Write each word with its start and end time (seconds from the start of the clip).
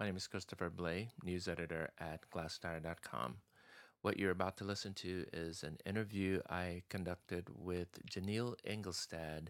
My 0.00 0.06
name 0.06 0.16
is 0.16 0.28
Christopher 0.28 0.70
Blay, 0.70 1.10
news 1.22 1.46
editor 1.46 1.90
at 1.98 2.22
glasstire.com. 2.30 3.36
What 4.00 4.18
you're 4.18 4.30
about 4.30 4.56
to 4.56 4.64
listen 4.64 4.94
to 4.94 5.26
is 5.30 5.62
an 5.62 5.76
interview 5.84 6.40
I 6.48 6.84
conducted 6.88 7.48
with 7.54 8.02
Janeil 8.06 8.54
Engelstad, 8.66 9.48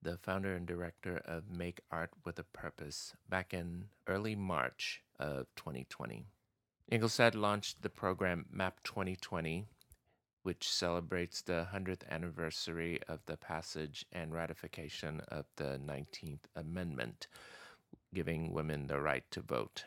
the 0.00 0.16
founder 0.18 0.54
and 0.54 0.64
director 0.68 1.20
of 1.24 1.50
Make 1.50 1.80
Art 1.90 2.10
with 2.24 2.38
a 2.38 2.44
Purpose, 2.44 3.12
back 3.28 3.52
in 3.52 3.86
early 4.06 4.36
March 4.36 5.02
of 5.18 5.46
2020. 5.56 6.26
Engelstad 6.92 7.34
launched 7.34 7.82
the 7.82 7.90
program 7.90 8.46
MAP 8.52 8.80
2020, 8.84 9.66
which 10.44 10.70
celebrates 10.70 11.42
the 11.42 11.66
100th 11.74 12.08
anniversary 12.08 13.00
of 13.08 13.18
the 13.26 13.36
passage 13.36 14.06
and 14.12 14.32
ratification 14.32 15.22
of 15.26 15.46
the 15.56 15.80
19th 15.84 16.44
Amendment, 16.54 17.26
giving 18.14 18.52
women 18.52 18.86
the 18.86 19.00
right 19.00 19.24
to 19.30 19.40
vote. 19.40 19.84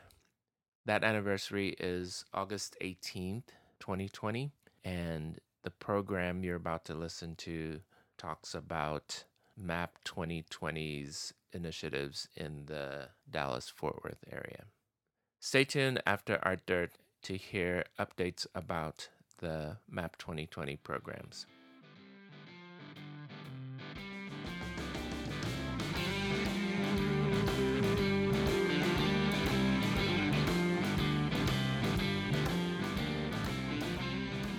That 0.86 1.04
anniversary 1.04 1.76
is 1.80 2.26
August 2.34 2.76
18th, 2.82 3.50
2020, 3.80 4.52
and 4.84 5.40
the 5.64 5.72
program 5.72 6.44
you're 6.44 6.56
about 6.56 6.86
to 6.86 6.96
listen 6.96 7.36
to 7.36 7.82
talks 8.18 8.56
about 8.56 9.26
MAP 9.58 9.98
2020's 10.06 11.34
initiatives 11.54 12.28
in 12.36 12.66
the 12.66 13.10
Dallas 13.30 13.70
Fort 13.70 14.04
Worth 14.04 14.24
area. 14.32 14.66
Stay 15.40 15.64
tuned 15.64 16.02
after 16.06 16.40
Art 16.44 16.62
Dirt 16.66 16.94
to 17.24 17.38
hear 17.38 17.84
updates 18.00 18.48
about 18.56 19.10
the 19.40 19.78
MAP 19.90 20.18
2020 20.18 20.78
programs. 20.78 21.46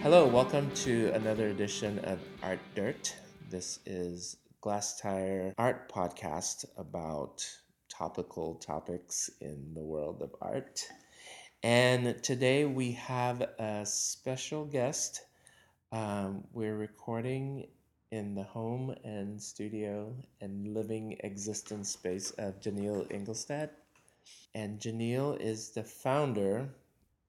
Hello, 0.03 0.27
welcome 0.27 0.69
to 0.73 1.13
another 1.15 1.47
edition 1.47 2.01
of 2.01 2.19
Art 2.43 2.59
Dirt. 2.75 3.15
This 3.51 3.79
is 3.87 4.37
Glasstire 4.61 5.55
Art 5.57 5.89
Podcast 5.89 6.65
about 6.77 7.49
topical 7.89 8.57
topics 8.57 9.31
in 9.41 9.73
the 9.75 9.81
world 9.81 10.21
of 10.21 10.35
art. 10.41 10.85
And 11.63 12.21
today 12.21 12.65
we 12.65 12.91
have 12.91 13.43
a 13.61 13.87
special 13.87 14.65
guest. 14.65 15.23
Um, 15.93 16.43
we're 16.53 16.77
recording 16.77 17.69
in 18.11 18.35
the 18.35 18.43
home 18.43 18.97
and 19.05 19.41
studio 19.41 20.13
and 20.41 20.75
living 20.75 21.17
existence 21.21 21.91
space 21.91 22.33
of 22.39 22.61
Janeil 22.61 23.07
Engelstad. 23.13 23.71
And 24.53 24.81
Janeil 24.81 25.35
is 25.41 25.71
the 25.71 25.85
founder 25.85 26.69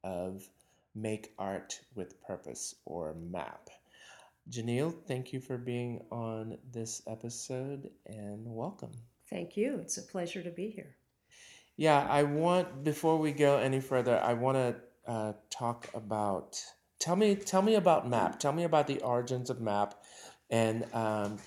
of 0.04 0.50
Make 0.96 1.34
Art 1.38 1.80
with 1.96 2.22
Purpose, 2.22 2.76
or 2.86 3.14
MAP. 3.14 3.70
Janeil, 4.50 4.92
thank 5.08 5.32
you 5.32 5.40
for 5.40 5.58
being 5.58 6.02
on 6.12 6.58
this 6.72 7.02
episode 7.08 7.90
and 8.06 8.46
welcome. 8.46 8.92
Thank 9.30 9.56
you. 9.56 9.78
It's 9.82 9.98
a 9.98 10.04
pleasure 10.04 10.44
to 10.44 10.52
be 10.52 10.70
here. 10.70 10.96
Yeah, 11.78 12.06
I 12.08 12.24
want 12.24 12.84
before 12.84 13.18
we 13.18 13.32
go 13.32 13.58
any 13.58 13.80
further, 13.80 14.20
I 14.20 14.34
want 14.34 14.58
to 14.58 15.12
uh, 15.12 15.34
talk 15.50 15.90
about. 15.94 16.62
Tell 17.00 17.16
me, 17.16 17.36
tell 17.36 17.62
me 17.62 17.76
about 17.76 18.08
MAP. 18.08 18.40
Tell 18.40 18.54
me 18.54 18.64
about 18.64 18.88
the 18.88 19.00
origins 19.02 19.50
of 19.50 19.60
MAP, 19.60 19.96
and 20.50 20.86
um, 20.94 21.38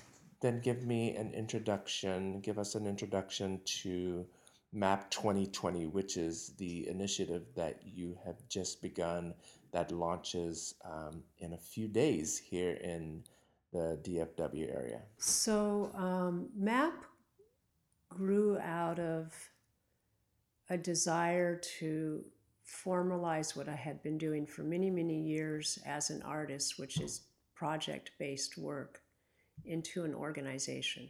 then 0.41 0.59
give 0.59 0.85
me 0.85 1.15
an 1.15 1.33
introduction. 1.33 2.41
Give 2.41 2.59
us 2.59 2.75
an 2.75 2.85
introduction 2.85 3.61
to 3.81 4.25
MAP 4.73 5.09
2020, 5.09 5.87
which 5.87 6.17
is 6.17 6.53
the 6.57 6.87
initiative 6.87 7.43
that 7.55 7.81
you 7.83 8.17
have 8.25 8.35
just 8.49 8.81
begun 8.81 9.33
that 9.71 9.91
launches 9.91 10.75
um, 10.85 11.23
in 11.39 11.53
a 11.53 11.57
few 11.57 11.87
days 11.87 12.37
here 12.37 12.73
in 12.83 13.23
the 13.71 13.99
DFW 14.03 14.73
area. 14.73 15.01
So, 15.17 15.91
um, 15.95 16.49
MAP 16.55 17.05
grew 18.09 18.57
out 18.59 18.99
of 18.99 19.33
a 20.69 20.77
desire 20.77 21.55
to 21.79 22.23
formalize 22.67 23.55
what 23.55 23.69
I 23.69 23.75
had 23.75 24.03
been 24.03 24.17
doing 24.17 24.45
for 24.45 24.63
many, 24.63 24.89
many 24.89 25.19
years 25.21 25.79
as 25.85 26.09
an 26.09 26.21
artist, 26.23 26.77
which 26.77 26.99
is 26.99 27.21
project 27.55 28.11
based 28.19 28.57
work, 28.57 29.01
into 29.65 30.03
an 30.03 30.13
organization. 30.13 31.09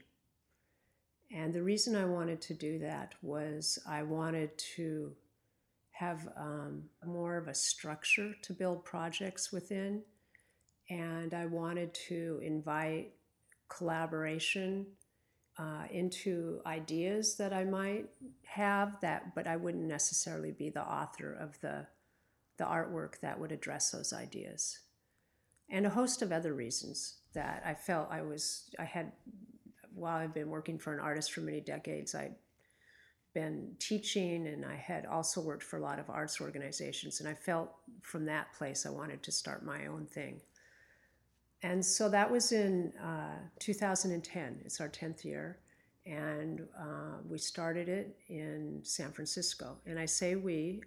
And 1.32 1.54
the 1.54 1.64
reason 1.64 1.96
I 1.96 2.06
wanted 2.06 2.42
to 2.44 2.54
do 2.54 2.80
that 2.80 3.16
was 3.22 3.80
I 3.88 4.04
wanted 4.04 4.58
to 4.76 5.14
have 5.92 6.30
um, 6.38 6.84
more 7.06 7.38
of 7.38 7.48
a 7.48 7.54
structure 7.54 8.34
to 8.44 8.54
build 8.54 8.86
projects 8.86 9.52
within. 9.52 10.04
And 10.90 11.34
I 11.34 11.48
wanted 11.48 11.94
to 12.08 12.40
invite 12.44 13.14
collaboration 13.68 14.86
uh, 15.60 15.84
into 15.92 16.62
ideas 16.66 17.36
that 17.38 17.52
I 17.52 17.64
might 17.64 18.06
have 18.46 19.00
that, 19.02 19.34
but 19.36 19.48
I 19.48 19.58
wouldn't 19.58 19.86
necessarily 19.86 20.52
be 20.52 20.70
the 20.70 20.84
author 20.84 21.34
of 21.34 21.59
the, 21.62 21.88
the 22.58 22.64
artwork 22.64 23.20
that 23.22 23.40
would 23.40 23.52
address 23.52 23.92
those 23.92 24.14
ideas. 24.14 24.80
And 25.70 25.86
a 25.86 25.90
host 25.90 26.22
of 26.22 26.32
other 26.32 26.54
reasons 26.54 27.16
that 27.34 27.64
I 27.66 27.74
felt 27.74 28.09
I 28.12 28.22
was, 28.22 28.70
I 28.80 28.86
had 28.86 29.12
while 29.97 30.18
I've 30.18 30.34
been 30.34 30.50
working 30.50 30.78
for 30.78 30.94
an 30.94 31.00
artist 31.00 31.31
for 31.31 31.41
many 31.41 31.59
decades, 31.59 32.13
I've 32.13 32.35
been 33.34 33.75
teaching 33.80 34.47
and 34.47 34.66
I 34.66 34.75
had 34.75 35.06
also 35.06 35.41
worked 35.41 35.63
for 35.63 35.78
a 35.78 35.81
lot 35.81 36.00
of 36.00 36.09
arts 36.09 36.40
organizations. 36.40 37.19
And 37.19 37.30
I 37.30 37.34
felt 37.34 37.72
from 38.02 38.25
that 38.25 38.53
place 38.53 38.85
I 38.85 38.90
wanted 38.90 39.22
to 39.24 39.31
start 39.31 39.66
my 39.66 39.88
own 39.88 40.06
thing. 40.06 40.40
And 41.63 41.84
so 41.84 42.08
that 42.09 42.31
was 42.31 42.52
in 42.52 42.94
uh, 43.03 43.40
2010. 43.59 44.62
It's 44.66 44.80
our 44.80 44.90
10th 44.90 45.25
year. 45.25 45.59
And 46.06 46.62
uh, 46.79 47.18
we 47.28 47.38
started 47.38 47.90
it 47.90 48.18
in 48.29 48.79
San 48.84 49.12
Francisco. 49.12 49.78
And 49.85 50.00
I 50.00 50.06
say 50.06 50.35
we 50.35 50.81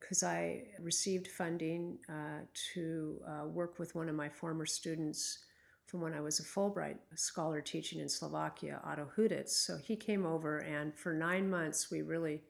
because 0.00 0.22
uh, 0.22 0.28
I 0.28 0.64
received 0.80 1.28
funding 1.28 1.98
uh, 2.08 2.42
to 2.74 3.20
uh, 3.26 3.46
work 3.46 3.78
with 3.78 3.94
one 3.94 4.08
of 4.08 4.14
my 4.14 4.28
former 4.28 4.66
students 4.66 5.38
from 5.88 6.02
when 6.02 6.12
I 6.12 6.20
was 6.20 6.38
a 6.38 6.42
Fulbright 6.42 6.98
scholar 7.14 7.62
teaching 7.62 7.98
in 7.98 8.10
Slovakia, 8.10 8.78
Otto 8.84 9.08
Hudec. 9.16 9.48
So 9.48 9.78
he 9.78 9.96
came 9.96 10.26
over, 10.26 10.58
and 10.58 10.94
for 10.94 11.14
nine 11.14 11.48
months, 11.48 11.90
we 11.90 12.02
really 12.02 12.42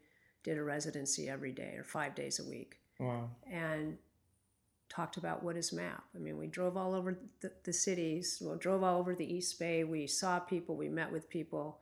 did 0.42 0.58
a 0.58 0.62
residency 0.62 1.28
every 1.28 1.52
day 1.52 1.74
or 1.76 1.84
five 1.84 2.16
days 2.16 2.40
a 2.40 2.44
week. 2.44 2.78
Wow. 2.98 3.30
And 3.48 3.96
talked 4.88 5.18
about 5.18 5.44
what 5.44 5.56
is 5.56 5.72
MAP. 5.72 6.02
I 6.16 6.18
mean, 6.18 6.36
we 6.36 6.48
drove 6.48 6.76
all 6.76 6.94
over 6.94 7.16
the, 7.40 7.52
the 7.62 7.72
cities, 7.72 8.38
well, 8.40 8.56
drove 8.56 8.82
all 8.82 8.98
over 8.98 9.14
the 9.14 9.32
East 9.32 9.56
Bay. 9.60 9.84
We 9.84 10.08
saw 10.08 10.40
people, 10.40 10.74
we 10.74 10.88
met 10.88 11.12
with 11.12 11.28
people. 11.28 11.78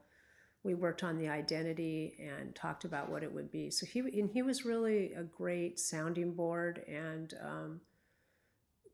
We 0.63 0.75
worked 0.75 1.05
on 1.05 1.17
the 1.17 1.29
identity 1.29 2.19
and 2.21 2.55
talked 2.55 2.85
about 2.85 3.09
what 3.09 3.23
it 3.23 3.33
would 3.33 3.51
be. 3.51 3.71
So 3.71 3.87
he 3.87 4.01
and 4.01 4.29
he 4.29 4.43
was 4.43 4.67
really 4.67 5.13
a 5.13 5.23
great 5.23 5.79
sounding 5.79 6.35
board 6.35 6.83
and 6.89 7.33
um, 7.41 7.81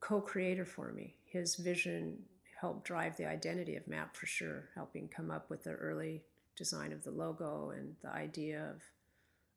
co-creator 0.01 0.67
for 0.67 0.93
me. 0.93 1.15
His 1.25 1.57
vision 1.57 2.19
helped 2.63 2.85
drive 2.85 3.17
the 3.17 3.27
identity 3.27 3.75
of 3.75 3.89
MAP 3.89 4.17
for 4.17 4.25
sure, 4.25 4.69
helping 4.77 5.09
come 5.09 5.33
up 5.33 5.51
with 5.51 5.65
the 5.65 5.73
early 5.73 6.23
design 6.57 6.93
of 6.93 7.03
the 7.03 7.11
logo 7.11 7.73
and 7.77 7.97
the 8.03 8.09
idea 8.09 8.73
of 8.73 8.83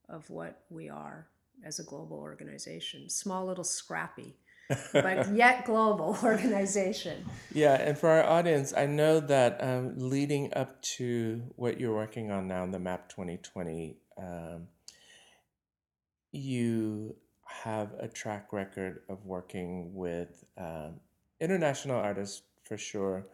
of 0.10 0.30
what 0.30 0.64
we 0.70 0.90
are 0.90 1.28
as 1.64 1.80
a 1.80 1.84
global 1.84 2.18
organization. 2.18 3.08
Small 3.10 3.46
little 3.46 3.64
scrappy, 3.64 4.36
but 4.92 5.32
yet 5.36 5.66
global 5.66 6.18
organization. 6.24 7.26
Yeah, 7.54 7.76
and 7.76 7.96
for 7.96 8.10
our 8.10 8.24
audience, 8.24 8.74
I 8.76 8.88
know 8.88 9.20
that 9.20 9.64
um, 9.64 9.94
leading 9.98 10.52
up 10.56 10.82
to 10.98 11.44
what 11.56 11.80
you're 11.80 11.96
working 11.96 12.32
on 12.32 12.48
now, 12.48 12.64
in 12.64 12.72
the 12.72 12.80
MAP 12.80 13.10
2020, 13.10 13.98
um, 14.18 14.68
you 16.32 17.16
have 17.46 17.94
a 18.00 18.08
track 18.08 18.52
record 18.52 19.02
of 19.10 19.26
working 19.26 19.94
with 19.94 20.44
um, 20.58 21.00
international 21.40 21.98
artists 21.98 22.42
for 22.66 22.78
sure. 22.78 23.28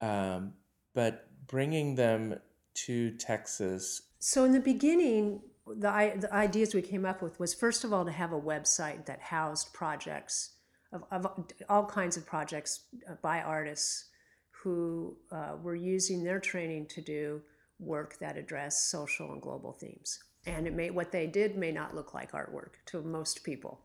Um, 0.00 0.52
but 0.94 1.28
bringing 1.46 1.94
them 1.94 2.38
to 2.74 3.12
Texas. 3.12 4.02
So 4.18 4.44
in 4.44 4.52
the 4.52 4.60
beginning, 4.60 5.40
the, 5.66 6.12
the 6.16 6.32
ideas 6.32 6.74
we 6.74 6.82
came 6.82 7.06
up 7.06 7.22
with 7.22 7.40
was 7.40 7.54
first 7.54 7.84
of 7.84 7.92
all 7.92 8.04
to 8.04 8.12
have 8.12 8.32
a 8.32 8.40
website 8.40 9.06
that 9.06 9.20
housed 9.20 9.72
projects 9.72 10.50
of, 10.92 11.04
of 11.10 11.26
all 11.68 11.86
kinds 11.86 12.16
of 12.16 12.24
projects 12.24 12.84
uh, 13.08 13.14
by 13.22 13.40
artists 13.40 14.10
who 14.50 15.16
uh, 15.32 15.56
were 15.62 15.74
using 15.74 16.22
their 16.22 16.40
training 16.40 16.86
to 16.86 17.00
do 17.00 17.42
work 17.78 18.18
that 18.18 18.36
addressed 18.36 18.90
social 18.90 19.32
and 19.32 19.42
global 19.42 19.72
themes. 19.72 20.18
And 20.46 20.66
it 20.66 20.74
may 20.74 20.90
what 20.90 21.10
they 21.10 21.26
did 21.26 21.56
may 21.56 21.72
not 21.72 21.94
look 21.94 22.14
like 22.14 22.32
artwork 22.32 22.74
to 22.86 23.02
most 23.02 23.44
people. 23.44 23.83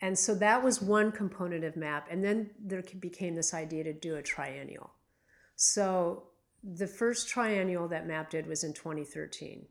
And 0.00 0.18
so 0.18 0.34
that 0.34 0.62
was 0.62 0.82
one 0.82 1.10
component 1.10 1.64
of 1.64 1.76
MAP. 1.76 2.08
And 2.10 2.22
then 2.22 2.50
there 2.58 2.82
became 3.00 3.34
this 3.34 3.54
idea 3.54 3.84
to 3.84 3.92
do 3.92 4.16
a 4.16 4.22
triennial. 4.22 4.90
So 5.56 6.24
the 6.62 6.86
first 6.86 7.28
triennial 7.28 7.88
that 7.88 8.06
MAP 8.06 8.30
did 8.30 8.46
was 8.46 8.62
in 8.64 8.72
2013. 8.72 9.66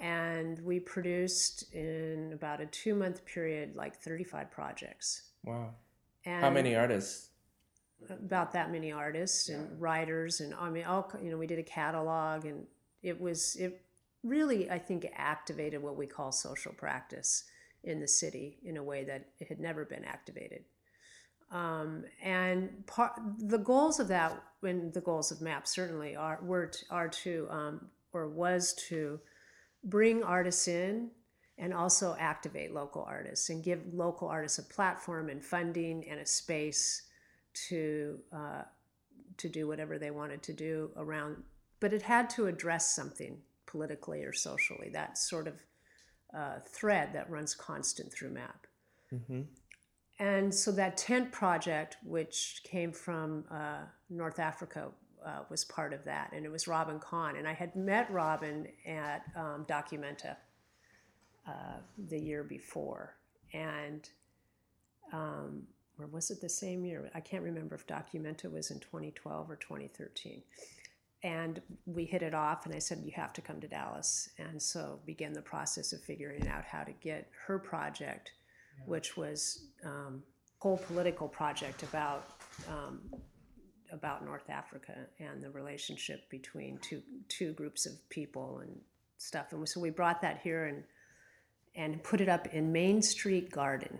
and 0.00 0.60
we 0.60 0.78
produced 0.80 1.72
in 1.72 2.32
about 2.32 2.60
a 2.60 2.66
two 2.66 2.94
month 2.94 3.24
period 3.24 3.74
like 3.74 3.96
35 3.96 4.50
projects. 4.50 5.22
Wow. 5.44 5.70
And 6.24 6.42
How 6.42 6.50
many 6.50 6.74
artists? 6.74 7.30
About 8.08 8.52
that 8.52 8.70
many 8.70 8.92
artists 8.92 9.48
and 9.48 9.80
writers, 9.80 10.40
and 10.40 10.54
I 10.54 10.70
mean, 10.70 10.84
all 10.84 11.12
you 11.20 11.30
know, 11.32 11.36
we 11.36 11.48
did 11.48 11.58
a 11.58 11.64
catalog, 11.64 12.44
and 12.44 12.64
it 13.02 13.20
was 13.20 13.56
it 13.56 13.82
really 14.22 14.70
I 14.70 14.78
think 14.78 15.06
activated 15.16 15.82
what 15.82 15.96
we 15.96 16.06
call 16.06 16.30
social 16.30 16.72
practice 16.72 17.44
in 17.88 18.00
the 18.00 18.08
city 18.08 18.58
in 18.64 18.76
a 18.76 18.82
way 18.82 19.04
that 19.04 19.30
it 19.38 19.48
had 19.48 19.58
never 19.58 19.84
been 19.84 20.04
activated. 20.04 20.64
Um, 21.50 22.04
and 22.22 22.86
part 22.86 23.12
the 23.38 23.58
goals 23.58 23.98
of 23.98 24.08
that, 24.08 24.42
and 24.62 24.92
the 24.92 25.00
goals 25.00 25.32
of 25.32 25.40
MAP 25.40 25.66
certainly 25.66 26.14
are 26.14 26.38
were 26.42 26.66
to, 26.66 26.84
are 26.90 27.08
to 27.08 27.48
um, 27.50 27.86
or 28.12 28.28
was 28.28 28.74
to 28.88 29.18
bring 29.84 30.22
artists 30.22 30.68
in 30.68 31.10
and 31.56 31.72
also 31.72 32.14
activate 32.18 32.74
local 32.74 33.02
artists 33.02 33.48
and 33.48 33.64
give 33.64 33.80
local 33.92 34.28
artists 34.28 34.58
a 34.58 34.62
platform 34.62 35.30
and 35.30 35.42
funding 35.42 36.06
and 36.08 36.20
a 36.20 36.26
space 36.26 37.02
to 37.68 38.18
uh, 38.32 38.62
to 39.38 39.48
do 39.48 39.66
whatever 39.66 39.98
they 39.98 40.10
wanted 40.10 40.42
to 40.42 40.52
do 40.52 40.90
around. 40.96 41.42
But 41.80 41.94
it 41.94 42.02
had 42.02 42.28
to 42.30 42.46
address 42.46 42.94
something 42.94 43.38
politically 43.66 44.22
or 44.22 44.32
socially. 44.32 44.90
That 44.92 45.16
sort 45.16 45.48
of 45.48 45.54
uh, 46.36 46.60
thread 46.66 47.10
that 47.12 47.30
runs 47.30 47.54
constant 47.54 48.12
through 48.12 48.30
MAP. 48.30 48.66
Mm-hmm. 49.12 49.42
And 50.18 50.52
so 50.52 50.72
that 50.72 50.96
tent 50.96 51.30
project, 51.30 51.96
which 52.04 52.62
came 52.64 52.92
from 52.92 53.44
uh, 53.50 53.82
North 54.10 54.38
Africa, 54.38 54.88
uh, 55.24 55.40
was 55.48 55.64
part 55.64 55.92
of 55.92 56.04
that, 56.04 56.32
and 56.32 56.44
it 56.44 56.50
was 56.50 56.68
Robin 56.68 56.98
Kahn. 56.98 57.36
And 57.36 57.46
I 57.46 57.52
had 57.52 57.74
met 57.76 58.10
Robin 58.10 58.66
at 58.86 59.22
um, 59.36 59.64
Documenta 59.68 60.36
uh, 61.46 61.78
the 62.08 62.18
year 62.18 62.42
before, 62.42 63.14
and 63.52 64.08
um, 65.12 65.62
or 65.98 66.06
was 66.06 66.30
it 66.30 66.40
the 66.40 66.48
same 66.48 66.84
year? 66.84 67.10
I 67.14 67.20
can't 67.20 67.42
remember 67.42 67.74
if 67.74 67.86
Documenta 67.86 68.50
was 68.50 68.70
in 68.70 68.78
2012 68.78 69.50
or 69.50 69.56
2013. 69.56 70.42
And 71.24 71.60
we 71.84 72.04
hit 72.04 72.22
it 72.22 72.34
off, 72.34 72.64
and 72.64 72.74
I 72.74 72.78
said, 72.78 73.02
You 73.04 73.12
have 73.16 73.32
to 73.34 73.40
come 73.40 73.60
to 73.60 73.68
Dallas. 73.68 74.28
And 74.38 74.62
so 74.62 75.00
began 75.04 75.32
the 75.32 75.42
process 75.42 75.92
of 75.92 76.00
figuring 76.02 76.46
out 76.48 76.64
how 76.64 76.84
to 76.84 76.92
get 76.92 77.28
her 77.46 77.58
project, 77.58 78.30
yeah. 78.78 78.84
which 78.86 79.16
was 79.16 79.66
um, 79.84 80.22
whole 80.58 80.78
political 80.78 81.28
project 81.28 81.82
about 81.82 82.24
um, 82.68 83.00
about 83.92 84.24
North 84.24 84.50
Africa 84.50 84.94
and 85.18 85.42
the 85.42 85.50
relationship 85.50 86.28
between 86.30 86.78
two 86.78 87.02
two 87.28 87.52
groups 87.52 87.86
of 87.86 87.92
people 88.10 88.60
and 88.60 88.76
stuff. 89.16 89.52
And 89.52 89.68
so 89.68 89.80
we 89.80 89.90
brought 89.90 90.22
that 90.22 90.40
here 90.42 90.66
and 90.66 90.84
and 91.74 92.02
put 92.02 92.20
it 92.20 92.28
up 92.28 92.46
in 92.48 92.72
Main 92.72 93.02
Street 93.02 93.50
Garden. 93.50 93.98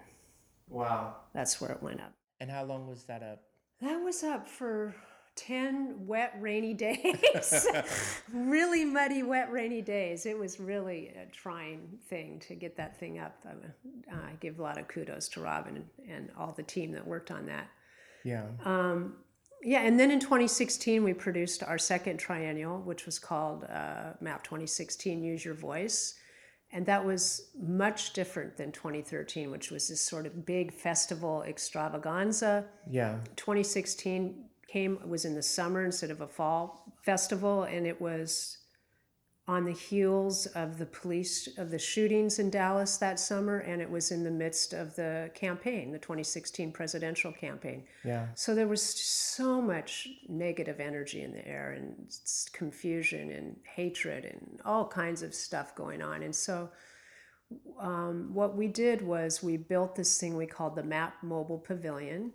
Wow. 0.68 1.16
That's 1.32 1.60
where 1.60 1.70
it 1.70 1.82
went 1.82 2.00
up. 2.00 2.12
And 2.40 2.50
how 2.50 2.64
long 2.64 2.86
was 2.86 3.04
that 3.04 3.22
up? 3.22 3.42
That 3.80 3.96
was 3.98 4.22
up 4.24 4.48
for 4.48 4.94
10 5.38 6.06
wet, 6.06 6.34
rainy 6.40 6.74
days. 6.86 7.66
really 8.32 8.84
muddy, 8.84 9.22
wet, 9.22 9.50
rainy 9.50 9.80
days. 9.80 10.26
It 10.26 10.38
was 10.38 10.60
really 10.60 11.08
a 11.08 11.26
trying 11.30 11.98
thing 12.08 12.40
to 12.40 12.54
get 12.54 12.76
that 12.76 12.98
thing 12.98 13.18
up. 13.18 13.36
I, 13.46 14.14
I 14.14 14.32
give 14.40 14.58
a 14.58 14.62
lot 14.62 14.78
of 14.78 14.88
kudos 14.88 15.28
to 15.30 15.40
Robin 15.40 15.76
and, 15.76 16.10
and, 16.10 16.30
all 16.36 16.52
the 16.52 16.62
team 16.62 16.92
that 16.92 17.06
worked 17.06 17.30
on 17.30 17.46
that. 17.46 17.68
Yeah. 18.24 18.44
Um, 18.64 19.16
yeah, 19.62 19.80
and 19.80 19.98
then 19.98 20.10
in 20.10 20.20
2016, 20.20 21.02
we 21.02 21.12
produced 21.12 21.62
our 21.62 21.78
second 21.78 22.18
triennial, 22.18 22.78
which 22.80 23.06
was 23.06 23.18
called 23.18 23.64
uh, 23.64 24.12
MAP 24.20 24.44
2016 24.44 25.22
Use 25.22 25.44
Your 25.44 25.54
Voice. 25.54 26.14
And 26.70 26.84
that 26.86 27.04
was 27.04 27.50
much 27.58 28.12
different 28.12 28.56
than 28.56 28.72
2013, 28.72 29.50
which 29.50 29.70
was 29.70 29.88
this 29.88 30.02
sort 30.02 30.26
of 30.26 30.44
big 30.44 30.72
festival 30.72 31.42
extravaganza. 31.44 32.66
Yeah. 32.90 33.18
2016 33.36 34.44
came 34.68 34.98
was 35.08 35.24
in 35.24 35.34
the 35.34 35.42
summer 35.42 35.84
instead 35.84 36.10
of 36.10 36.20
a 36.20 36.28
fall 36.28 36.92
festival, 37.02 37.64
and 37.64 37.86
it 37.86 38.00
was 38.00 38.58
on 39.48 39.64
the 39.64 39.72
heels 39.72 40.44
of 40.48 40.76
the 40.76 40.84
police 40.84 41.48
of 41.56 41.70
the 41.70 41.78
shootings 41.78 42.38
in 42.38 42.50
Dallas 42.50 42.98
that 42.98 43.18
summer, 43.18 43.60
and 43.60 43.80
it 43.80 43.90
was 43.90 44.10
in 44.10 44.22
the 44.22 44.30
midst 44.30 44.74
of 44.74 44.94
the 44.94 45.30
campaign, 45.34 45.90
the 45.90 45.98
2016 45.98 46.70
presidential 46.70 47.32
campaign. 47.32 47.84
Yeah. 48.04 48.26
So 48.34 48.54
there 48.54 48.68
was 48.68 48.82
so 48.82 49.62
much 49.62 50.06
negative 50.28 50.80
energy 50.80 51.22
in 51.22 51.32
the 51.32 51.48
air, 51.48 51.72
and 51.72 52.14
confusion, 52.52 53.30
and 53.30 53.56
hatred, 53.74 54.26
and 54.26 54.60
all 54.66 54.86
kinds 54.86 55.22
of 55.22 55.34
stuff 55.34 55.74
going 55.74 56.02
on. 56.02 56.22
And 56.22 56.36
so, 56.36 56.68
um, 57.80 58.34
what 58.34 58.54
we 58.54 58.68
did 58.68 59.00
was 59.00 59.42
we 59.42 59.56
built 59.56 59.96
this 59.96 60.20
thing 60.20 60.36
we 60.36 60.44
called 60.46 60.76
the 60.76 60.82
Map 60.82 61.14
Mobile 61.22 61.58
Pavilion, 61.58 62.34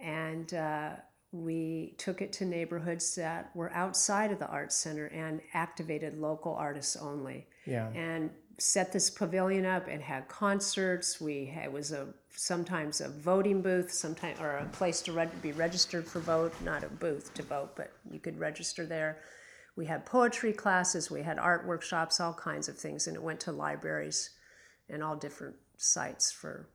and 0.00 0.52
uh, 0.54 0.90
we 1.32 1.94
took 1.96 2.20
it 2.20 2.32
to 2.34 2.44
neighborhoods 2.44 3.14
that 3.16 3.50
were 3.54 3.72
outside 3.72 4.30
of 4.30 4.38
the 4.38 4.46
arts 4.46 4.76
center 4.76 5.06
and 5.06 5.40
activated 5.54 6.18
local 6.18 6.54
artists 6.54 6.94
only. 6.96 7.46
Yeah. 7.66 7.88
And 7.94 8.30
set 8.58 8.92
this 8.92 9.08
pavilion 9.08 9.64
up 9.64 9.88
and 9.88 10.02
had 10.02 10.28
concerts. 10.28 11.20
We 11.20 11.46
had, 11.46 11.64
it 11.64 11.72
was 11.72 11.90
a 11.90 12.08
sometimes 12.34 13.00
a 13.00 13.08
voting 13.08 13.62
booth, 13.62 13.90
sometimes 13.90 14.40
or 14.40 14.56
a 14.56 14.66
place 14.66 15.00
to 15.02 15.12
re- 15.12 15.28
be 15.40 15.52
registered 15.52 16.06
for 16.06 16.20
vote, 16.20 16.52
not 16.62 16.84
a 16.84 16.88
booth 16.88 17.32
to 17.34 17.42
vote, 17.42 17.76
but 17.76 17.92
you 18.10 18.20
could 18.20 18.38
register 18.38 18.86
there. 18.86 19.18
We 19.74 19.86
had 19.86 20.04
poetry 20.04 20.52
classes, 20.52 21.10
we 21.10 21.22
had 21.22 21.38
art 21.38 21.66
workshops, 21.66 22.20
all 22.20 22.34
kinds 22.34 22.68
of 22.68 22.76
things, 22.76 23.06
and 23.06 23.16
it 23.16 23.22
went 23.22 23.40
to 23.40 23.52
libraries 23.52 24.30
and 24.88 25.02
all 25.02 25.16
different 25.16 25.56
sites 25.78 26.30
for 26.30 26.68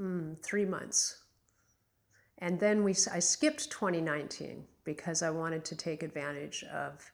mm, 0.00 0.40
three 0.40 0.64
months. 0.64 1.23
And 2.44 2.60
then 2.60 2.84
we, 2.84 2.94
I 3.10 3.20
skipped 3.20 3.70
2019 3.70 4.64
because 4.84 5.22
I 5.22 5.30
wanted 5.30 5.64
to 5.64 5.74
take 5.74 6.02
advantage 6.02 6.62
of 6.64 7.10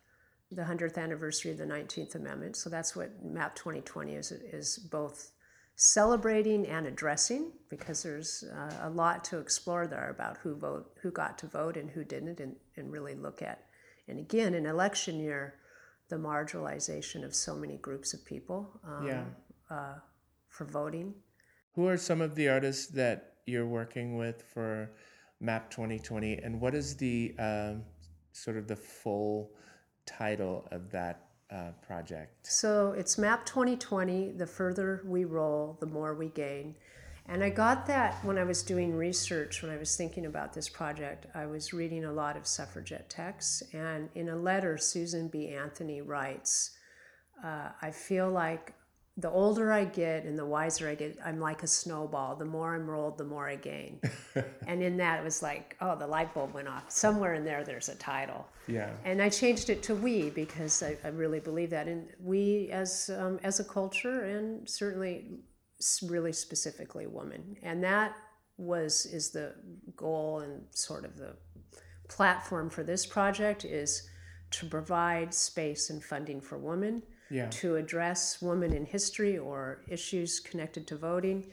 the 0.50 0.62
100th 0.62 0.98
anniversary 0.98 1.52
of 1.52 1.58
the 1.58 1.64
19th 1.64 2.16
Amendment. 2.16 2.56
So 2.56 2.68
that's 2.68 2.96
what 2.96 3.12
MAP 3.24 3.54
2020 3.54 4.14
is, 4.14 4.32
is 4.32 4.76
both 4.90 5.30
celebrating 5.76 6.66
and 6.66 6.84
addressing 6.88 7.52
because 7.68 8.02
there's 8.02 8.42
uh, 8.52 8.88
a 8.88 8.90
lot 8.90 9.22
to 9.26 9.38
explore 9.38 9.86
there 9.86 10.10
about 10.10 10.36
who 10.38 10.56
vote, 10.56 10.90
who 11.00 11.12
got 11.12 11.38
to 11.38 11.46
vote 11.46 11.76
and 11.76 11.88
who 11.88 12.02
didn't, 12.02 12.40
and, 12.40 12.56
and 12.76 12.90
really 12.90 13.14
look 13.14 13.40
at. 13.40 13.66
And 14.08 14.18
again, 14.18 14.54
in 14.54 14.66
election 14.66 15.20
year, 15.20 15.54
the 16.08 16.16
marginalization 16.16 17.24
of 17.24 17.36
so 17.36 17.54
many 17.54 17.76
groups 17.76 18.14
of 18.14 18.24
people 18.24 18.80
um, 18.84 19.06
yeah. 19.06 19.22
uh, 19.70 19.94
for 20.48 20.64
voting. 20.64 21.14
Who 21.76 21.86
are 21.86 21.96
some 21.96 22.20
of 22.20 22.34
the 22.34 22.48
artists 22.48 22.88
that 22.88 23.34
you're 23.46 23.68
working 23.68 24.16
with 24.16 24.42
for 24.42 24.90
Map 25.40 25.70
2020, 25.70 26.34
and 26.38 26.60
what 26.60 26.74
is 26.74 26.96
the 26.96 27.34
uh, 27.38 27.74
sort 28.32 28.56
of 28.56 28.68
the 28.68 28.76
full 28.76 29.50
title 30.06 30.68
of 30.70 30.90
that 30.90 31.28
uh, 31.50 31.70
project? 31.80 32.46
So 32.46 32.92
it's 32.92 33.16
Map 33.16 33.46
2020. 33.46 34.32
The 34.32 34.46
further 34.46 35.02
we 35.06 35.24
roll, 35.24 35.78
the 35.80 35.86
more 35.86 36.14
we 36.14 36.28
gain. 36.28 36.74
And 37.26 37.44
I 37.44 37.50
got 37.50 37.86
that 37.86 38.24
when 38.24 38.38
I 38.38 38.44
was 38.44 38.62
doing 38.62 38.94
research, 38.94 39.62
when 39.62 39.70
I 39.70 39.76
was 39.76 39.96
thinking 39.96 40.26
about 40.26 40.52
this 40.52 40.68
project. 40.68 41.26
I 41.34 41.46
was 41.46 41.72
reading 41.72 42.04
a 42.04 42.12
lot 42.12 42.36
of 42.36 42.46
suffragette 42.46 43.08
texts, 43.08 43.62
and 43.72 44.08
in 44.14 44.28
a 44.28 44.36
letter, 44.36 44.76
Susan 44.76 45.28
B. 45.28 45.48
Anthony 45.48 46.00
writes, 46.00 46.72
uh, 47.44 47.68
I 47.80 47.90
feel 47.92 48.30
like 48.30 48.74
the 49.16 49.30
older 49.30 49.72
I 49.72 49.84
get 49.84 50.24
and 50.24 50.38
the 50.38 50.46
wiser 50.46 50.88
I 50.88 50.94
get, 50.94 51.18
I'm 51.24 51.40
like 51.40 51.62
a 51.62 51.66
snowball. 51.66 52.36
The 52.36 52.44
more 52.44 52.74
I'm 52.74 52.88
rolled, 52.88 53.18
the 53.18 53.24
more 53.24 53.48
I 53.48 53.56
gain. 53.56 54.00
and 54.66 54.82
in 54.82 54.96
that, 54.98 55.20
it 55.20 55.24
was 55.24 55.42
like, 55.42 55.76
oh, 55.80 55.96
the 55.96 56.06
light 56.06 56.32
bulb 56.32 56.54
went 56.54 56.68
off. 56.68 56.90
Somewhere 56.90 57.34
in 57.34 57.44
there, 57.44 57.64
there's 57.64 57.88
a 57.88 57.96
title. 57.96 58.46
Yeah. 58.66 58.90
And 59.04 59.20
I 59.20 59.28
changed 59.28 59.68
it 59.68 59.82
to 59.84 59.94
we 59.94 60.30
because 60.30 60.82
I, 60.82 60.96
I 61.04 61.08
really 61.08 61.40
believe 61.40 61.70
that. 61.70 61.88
And 61.88 62.08
we 62.22 62.70
as 62.72 63.10
um, 63.18 63.40
as 63.42 63.60
a 63.60 63.64
culture, 63.64 64.24
and 64.24 64.68
certainly, 64.68 65.40
really 66.06 66.32
specifically, 66.32 67.06
woman. 67.06 67.56
And 67.62 67.82
that 67.84 68.16
was 68.56 69.06
is 69.06 69.30
the 69.30 69.54
goal 69.96 70.40
and 70.40 70.62
sort 70.70 71.04
of 71.04 71.16
the 71.16 71.34
platform 72.08 72.70
for 72.70 72.82
this 72.82 73.06
project 73.06 73.64
is 73.64 74.08
to 74.50 74.66
provide 74.66 75.32
space 75.32 75.90
and 75.90 76.02
funding 76.02 76.40
for 76.40 76.58
women 76.58 77.02
yeah. 77.30 77.48
to 77.50 77.76
address 77.76 78.42
women 78.42 78.72
in 78.72 78.84
history 78.84 79.38
or 79.38 79.82
issues 79.88 80.40
connected 80.40 80.86
to 80.88 80.96
voting, 80.96 81.52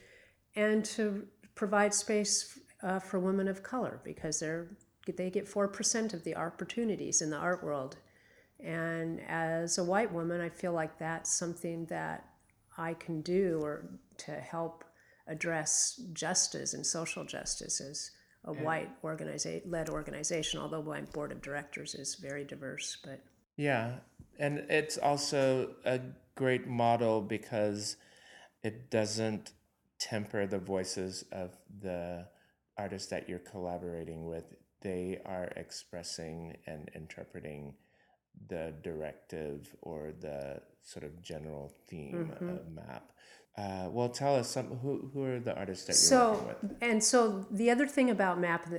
and 0.56 0.84
to 0.86 1.28
provide 1.56 1.94
space 1.94 2.60
uh, 2.84 3.00
for 3.00 3.20
women 3.20 3.48
of 3.48 3.64
color 3.64 4.00
because 4.04 4.40
they're 4.40 4.68
they 5.16 5.30
get 5.30 5.48
four 5.48 5.68
percent 5.68 6.14
of 6.14 6.24
the 6.24 6.36
opportunities 6.36 7.22
in 7.22 7.30
the 7.30 7.38
art 7.38 7.64
world. 7.64 7.96
And 8.60 9.22
as 9.28 9.78
a 9.78 9.84
white 9.84 10.12
woman, 10.12 10.42
I 10.42 10.50
feel 10.50 10.74
like 10.74 10.98
that's 10.98 11.38
something 11.38 11.86
that 11.86 12.26
I 12.78 12.96
can 12.96 13.22
do 13.22 13.60
or 13.62 13.86
to 14.18 14.32
help 14.32 14.84
address 15.28 16.02
justice 16.14 16.74
and 16.74 16.86
social 16.86 17.24
justice 17.24 17.80
as 17.82 18.12
a 18.46 18.54
yeah. 18.54 18.64
white 18.64 19.02
organiza- 19.04 19.62
led 19.66 19.90
organization, 19.90 20.60
although 20.60 20.82
my 20.82 21.02
board 21.02 21.32
of 21.32 21.42
directors 21.42 21.96
is 21.96 22.16
very 22.16 22.44
diverse. 22.44 22.98
But 23.04 23.22
yeah, 23.58 23.96
and 24.40 24.60
it's 24.70 24.98
also 24.98 25.72
a 25.86 26.00
great 26.36 26.68
model 26.68 27.22
because 27.22 27.98
it 28.64 28.90
doesn't 28.92 29.52
temper 30.00 30.46
the 30.46 30.60
voices 30.60 31.26
of 31.32 31.58
the 31.82 32.28
artists 32.78 33.10
that 33.10 33.28
you're 33.28 33.40
collaborating 33.40 34.26
with. 34.28 34.46
They 34.82 35.20
are 35.26 35.46
expressing 35.56 36.56
and 36.68 36.90
interpreting 36.96 37.74
the 38.48 38.74
directive 38.84 39.76
or 39.82 40.12
the 40.20 40.62
sort 40.84 41.04
of 41.04 41.22
general 41.24 41.74
theme 41.90 42.32
Mm-hmm. 42.32 42.50
of 42.50 42.72
map. 42.72 43.12
Uh, 43.58 43.90
well, 43.90 44.10
tell 44.10 44.36
us 44.36 44.52
some 44.52 44.68
who 44.78 45.10
who 45.12 45.24
are 45.24 45.40
the 45.40 45.56
artists 45.58 45.86
that 45.88 45.94
you're 45.94 46.20
so 46.20 46.32
working 46.46 46.70
with? 46.70 46.78
and 46.84 47.04
so 47.04 47.48
the 47.50 47.72
other 47.72 47.88
thing 47.88 48.12
about 48.12 48.40
map 48.40 48.70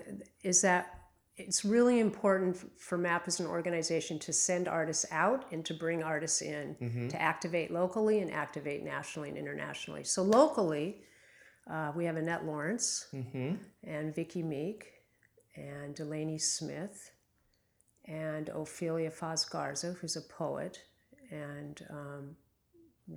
is 0.44 0.62
that 0.62 0.97
it's 1.38 1.64
really 1.64 2.00
important 2.00 2.56
for 2.78 2.98
map 2.98 3.24
as 3.26 3.40
an 3.40 3.46
organization 3.46 4.18
to 4.18 4.32
send 4.32 4.68
artists 4.68 5.06
out 5.10 5.44
and 5.52 5.64
to 5.64 5.74
bring 5.74 6.02
artists 6.02 6.42
in 6.42 6.76
to 7.08 7.20
activate 7.20 7.70
locally 7.70 8.20
and 8.20 8.32
activate 8.32 8.84
nationally 8.84 9.28
and 9.28 9.38
internationally 9.38 10.04
so 10.04 10.22
locally 10.22 11.00
uh, 11.70 11.92
we 11.94 12.04
have 12.04 12.16
annette 12.16 12.44
lawrence 12.44 13.06
and 13.86 14.14
vicki 14.14 14.42
meek 14.42 14.86
and 15.56 15.94
delaney 15.94 16.38
smith 16.38 17.10
and 18.06 18.46
ofelia 18.48 19.12
Faz 19.12 19.48
garza 19.48 19.92
who's 20.00 20.16
a 20.16 20.22
poet 20.22 20.78
and 21.30 21.86
um, 21.90 22.36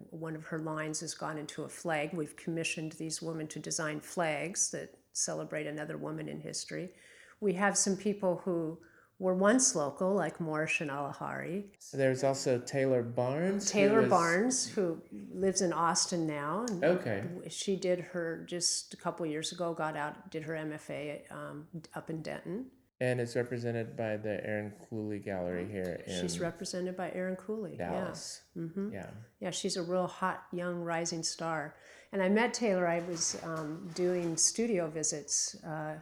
one 0.09 0.35
of 0.35 0.45
her 0.45 0.59
lines 0.59 1.01
has 1.01 1.13
gone 1.13 1.37
into 1.37 1.63
a 1.63 1.69
flag. 1.69 2.11
We've 2.13 2.35
commissioned 2.35 2.93
these 2.93 3.21
women 3.21 3.47
to 3.47 3.59
design 3.59 3.99
flags 3.99 4.71
that 4.71 4.95
celebrate 5.13 5.67
another 5.67 5.97
woman 5.97 6.29
in 6.29 6.39
history. 6.39 6.91
We 7.41 7.53
have 7.53 7.77
some 7.77 7.97
people 7.97 8.41
who 8.45 8.77
were 9.19 9.33
once 9.35 9.75
local, 9.75 10.13
like 10.13 10.37
Morehshin 10.39 10.89
Allahyari. 10.89 11.65
There's 11.93 12.23
also 12.23 12.57
Taylor 12.59 13.03
Barnes. 13.03 13.69
who 13.69 13.79
Taylor 13.79 14.01
was- 14.01 14.09
Barnes, 14.09 14.67
who 14.69 15.01
lives 15.33 15.61
in 15.61 15.73
Austin 15.73 16.25
now, 16.25 16.65
and 16.69 16.83
Okay. 16.83 17.23
she 17.49 17.75
did 17.75 17.99
her 17.99 18.45
just 18.47 18.93
a 18.93 18.97
couple 18.97 19.25
years 19.25 19.51
ago. 19.51 19.73
Got 19.73 19.95
out, 19.97 20.31
did 20.31 20.43
her 20.43 20.53
MFA 20.55 21.21
um, 21.29 21.67
up 21.93 22.09
in 22.09 22.21
Denton. 22.21 22.67
And 22.99 23.19
it's 23.19 23.35
represented 23.35 23.97
by 23.97 24.17
the 24.17 24.45
Erin 24.45 24.73
Cluley 24.79 25.23
Gallery 25.23 25.65
here 25.67 26.03
in 26.05 26.21
She's 26.21 26.39
represented 26.39 26.95
by 26.95 27.11
Erin 27.13 27.35
Cluley. 27.35 27.75
Yeah. 27.77 27.91
Dallas. 27.91 28.41
Mm-hmm. 28.55 28.93
Yeah. 28.93 29.09
Yeah, 29.39 29.49
she's 29.49 29.75
a 29.75 29.81
real 29.81 30.05
hot, 30.05 30.43
young, 30.51 30.81
rising 30.83 31.23
star. 31.23 31.75
And 32.11 32.21
I 32.21 32.29
met 32.29 32.53
Taylor. 32.53 32.87
I 32.87 32.99
was 32.99 33.37
um, 33.43 33.89
doing 33.95 34.37
studio 34.37 34.87
visits 34.87 35.55
uh, 35.63 35.95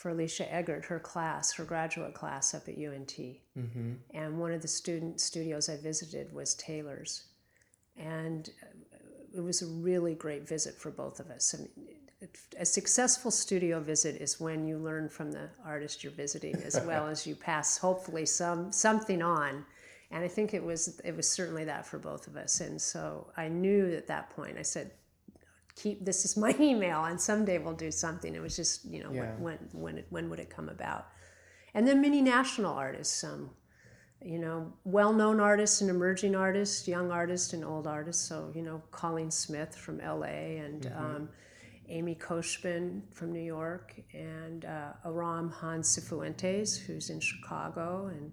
for 0.00 0.08
Alicia 0.08 0.50
Eggert, 0.50 0.86
her 0.86 0.98
class, 0.98 1.52
her 1.52 1.64
graduate 1.64 2.14
class 2.14 2.54
up 2.54 2.66
at 2.68 2.78
UNT. 2.78 3.12
Mm-hmm. 3.16 3.92
And 4.14 4.38
one 4.38 4.50
of 4.50 4.62
the 4.62 4.68
student 4.68 5.20
studios 5.20 5.68
I 5.68 5.76
visited 5.76 6.32
was 6.32 6.54
Taylor's. 6.54 7.24
And 7.98 8.48
uh, 8.62 9.36
it 9.36 9.42
was 9.42 9.60
a 9.60 9.66
really 9.66 10.14
great 10.14 10.48
visit 10.48 10.74
for 10.74 10.90
both 10.90 11.20
of 11.20 11.30
us. 11.30 11.54
I 11.54 11.58
mean, 11.58 11.96
a 12.58 12.64
successful 12.64 13.30
studio 13.30 13.78
visit 13.78 14.16
is 14.22 14.40
when 14.40 14.66
you 14.66 14.78
learn 14.78 15.10
from 15.10 15.32
the 15.32 15.50
artist 15.66 16.02
you're 16.02 16.12
visiting 16.14 16.54
as 16.64 16.80
well 16.86 17.06
as 17.06 17.26
you 17.26 17.34
pass 17.34 17.76
hopefully 17.76 18.26
some 18.26 18.70
something 18.70 19.22
on 19.22 19.64
and 20.10 20.22
i 20.22 20.28
think 20.28 20.52
it 20.52 20.62
was 20.62 21.00
it 21.02 21.16
was 21.16 21.26
certainly 21.26 21.64
that 21.64 21.86
for 21.86 21.98
both 21.98 22.26
of 22.26 22.36
us 22.36 22.60
and 22.60 22.78
so 22.78 23.26
i 23.38 23.48
knew 23.48 23.90
at 23.96 24.06
that 24.06 24.28
point 24.36 24.58
i 24.58 24.62
said 24.62 24.90
keep 25.82 26.04
this 26.04 26.24
is 26.24 26.36
my 26.46 26.54
email 26.60 27.04
and 27.04 27.20
someday 27.20 27.58
we'll 27.58 27.74
do 27.86 27.90
something. 27.90 28.34
It 28.34 28.42
was 28.42 28.56
just 28.56 28.84
you 28.84 29.00
know 29.02 29.12
Yeah. 29.12 29.32
when 29.38 29.46
when 29.46 29.58
when, 29.84 29.98
it, 29.98 30.06
when 30.10 30.30
would 30.30 30.40
it 30.40 30.50
come 30.56 30.68
about? 30.68 31.04
And 31.74 31.86
then 31.86 32.00
many 32.00 32.20
national 32.20 32.74
artists 32.86 33.22
um, 33.24 33.50
you 34.34 34.38
know 34.38 34.72
well-known 34.84 35.40
artists 35.40 35.80
and 35.82 35.88
emerging 35.90 36.34
artists 36.46 36.86
young 36.96 37.10
artists 37.10 37.52
and 37.54 37.64
old 37.64 37.86
artists. 37.86 38.22
So 38.28 38.36
you 38.54 38.62
know 38.62 38.82
colleen 38.90 39.30
smith 39.30 39.74
from 39.84 39.98
la 39.98 40.34
and 40.66 40.92
um, 41.02 41.28
amy 41.88 42.14
khoshbin 42.14 43.02
from 43.16 43.32
new 43.32 43.46
york 43.58 43.86
and 44.14 44.64
uh, 44.64 44.92
aram 45.10 45.50
han 45.50 45.80
sifuentes 45.82 46.78
who's 46.84 47.10
in 47.10 47.18
chicago 47.20 47.86
and 48.14 48.30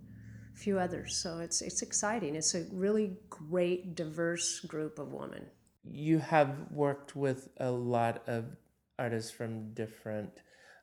a 0.53 0.59
few 0.59 0.77
others. 0.79 1.15
So 1.15 1.29
it's 1.45 1.61
it's 1.61 1.81
exciting. 1.87 2.35
It's 2.35 2.53
a 2.55 2.63
really 2.71 3.07
great 3.29 3.95
diverse 3.95 4.49
group 4.61 4.97
of 4.99 5.13
women 5.13 5.45
You 5.91 6.19
have 6.19 6.71
worked 6.71 7.15
with 7.15 7.49
a 7.57 7.71
lot 7.71 8.23
of 8.27 8.45
artists 8.99 9.31
from 9.31 9.73
different 9.73 10.41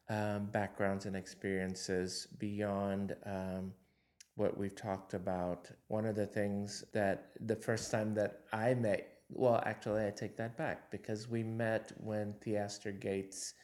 um, 0.09 0.47
backgrounds 0.47 1.07
and 1.07 1.17
experiences 1.17 2.29
beyond 2.39 3.17
um, 3.25 3.73
what 4.37 4.57
we've 4.57 4.77
talked 4.77 5.15
about. 5.15 5.71
One 5.89 6.07
of 6.07 6.17
the 6.17 6.27
things 6.27 6.85
that 6.93 7.31
the 7.41 7.57
first 7.57 7.91
time 7.91 8.15
that 8.15 8.41
I 8.53 8.75
met, 8.75 9.19
well, 9.31 9.63
actually, 9.65 10.07
I 10.07 10.11
take 10.11 10.37
that 10.37 10.57
back 10.57 10.91
because 10.91 11.29
we 11.29 11.43
met 11.43 11.93
when 11.99 12.35
Theaster 12.43 12.93
Gates 12.93 13.55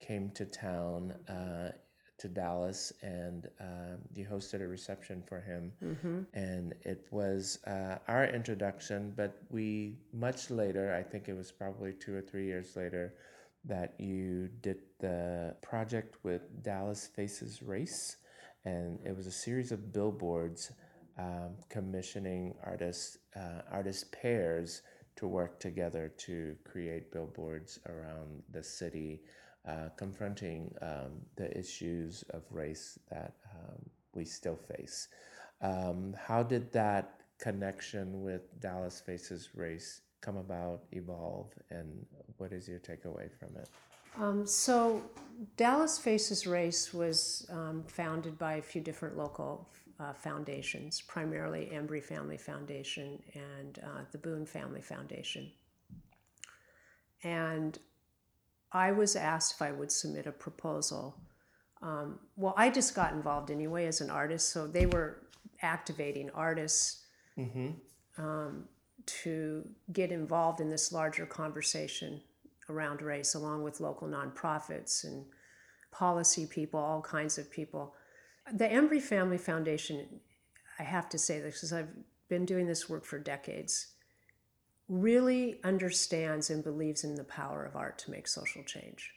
came 0.00 0.30
to 0.30 0.44
town. 0.44 1.14
Uh, 1.28 1.70
to 2.18 2.28
Dallas, 2.28 2.92
and 3.02 3.48
um, 3.60 3.98
you 4.14 4.24
hosted 4.26 4.60
a 4.60 4.66
reception 4.68 5.22
for 5.26 5.40
him, 5.40 5.72
and 6.34 6.74
it 6.82 7.06
was 7.10 7.58
uh, 7.66 7.98
our 8.08 8.26
introduction. 8.26 9.12
But 9.16 9.36
we 9.50 9.96
much 10.12 10.50
later, 10.50 10.94
I 10.94 11.02
think 11.02 11.28
it 11.28 11.36
was 11.36 11.52
probably 11.52 11.92
two 11.92 12.14
or 12.14 12.22
three 12.22 12.46
years 12.46 12.76
later, 12.76 13.14
that 13.64 13.94
you 13.98 14.48
did 14.62 14.78
the 15.00 15.54
project 15.62 16.16
with 16.24 16.62
Dallas 16.62 17.08
Faces 17.14 17.62
Race, 17.62 18.16
and 18.64 18.98
it 19.04 19.16
was 19.16 19.26
a 19.26 19.32
series 19.32 19.72
of 19.72 19.92
billboards 19.92 20.72
um, 21.18 21.56
commissioning 21.68 22.54
artists, 22.64 23.18
uh, 23.36 23.62
artist 23.70 24.12
pairs 24.12 24.82
to 25.16 25.26
work 25.26 25.58
together 25.58 26.12
to 26.16 26.56
create 26.64 27.10
billboards 27.10 27.80
around 27.88 28.42
the 28.52 28.62
city, 28.62 29.20
uh, 29.66 29.88
confronting 29.96 30.74
um, 30.82 31.20
the 31.36 31.56
issues 31.58 32.24
of 32.30 32.42
race 32.50 32.98
that 33.10 33.34
um, 33.54 33.78
we 34.14 34.24
still 34.24 34.56
face. 34.56 35.08
Um, 35.60 36.14
how 36.18 36.42
did 36.42 36.72
that 36.72 37.20
connection 37.38 38.22
with 38.22 38.60
Dallas 38.60 39.00
Faces 39.00 39.50
Race 39.54 40.02
come 40.20 40.36
about, 40.36 40.82
evolve, 40.92 41.52
and 41.70 42.04
what 42.36 42.52
is 42.52 42.68
your 42.68 42.80
takeaway 42.80 43.30
from 43.38 43.56
it? 43.56 43.68
Um, 44.16 44.46
so, 44.46 45.02
Dallas 45.56 45.98
Faces 45.98 46.46
Race 46.46 46.92
was 46.92 47.46
um, 47.50 47.84
founded 47.86 48.38
by 48.38 48.54
a 48.54 48.62
few 48.62 48.80
different 48.80 49.16
local 49.16 49.68
uh, 50.00 50.12
foundations, 50.12 51.00
primarily 51.00 51.70
Embrey 51.72 52.02
Family 52.02 52.36
Foundation 52.36 53.22
and 53.34 53.78
uh, 53.82 54.00
the 54.12 54.18
Boone 54.18 54.46
Family 54.46 54.80
Foundation. 54.80 55.50
And 57.22 57.78
I 58.72 58.92
was 58.92 59.16
asked 59.16 59.54
if 59.54 59.62
I 59.62 59.72
would 59.72 59.90
submit 59.90 60.26
a 60.26 60.32
proposal. 60.32 61.16
Um, 61.80 62.18
well, 62.36 62.54
I 62.56 62.70
just 62.70 62.94
got 62.94 63.12
involved 63.12 63.50
anyway 63.50 63.86
as 63.86 64.00
an 64.00 64.10
artist, 64.10 64.50
so 64.50 64.66
they 64.66 64.86
were 64.86 65.22
activating 65.62 66.30
artists 66.30 67.04
um, 68.18 68.64
to 69.06 69.64
get 69.92 70.12
involved 70.12 70.60
in 70.60 70.68
this 70.68 70.92
larger 70.92 71.24
conversation 71.24 72.20
around 72.68 73.00
race, 73.00 73.34
along 73.34 73.62
with 73.62 73.80
local 73.80 74.08
nonprofits 74.08 75.04
and 75.04 75.24
policy 75.90 76.46
people, 76.46 76.80
all 76.80 77.00
kinds 77.00 77.38
of 77.38 77.50
people. 77.50 77.94
The 78.52 78.66
Embrey 78.66 79.00
Family 79.00 79.38
Foundation, 79.38 80.20
I 80.78 80.82
have 80.82 81.08
to 81.10 81.18
say 81.18 81.40
this 81.40 81.54
because 81.54 81.72
I've 81.72 81.88
been 82.28 82.44
doing 82.44 82.66
this 82.66 82.88
work 82.88 83.04
for 83.04 83.18
decades, 83.18 83.94
really 84.88 85.60
understands 85.64 86.50
and 86.50 86.64
believes 86.64 87.04
in 87.04 87.14
the 87.14 87.24
power 87.24 87.64
of 87.64 87.76
art 87.76 87.98
to 87.98 88.10
make 88.10 88.26
social 88.26 88.62
change. 88.62 89.12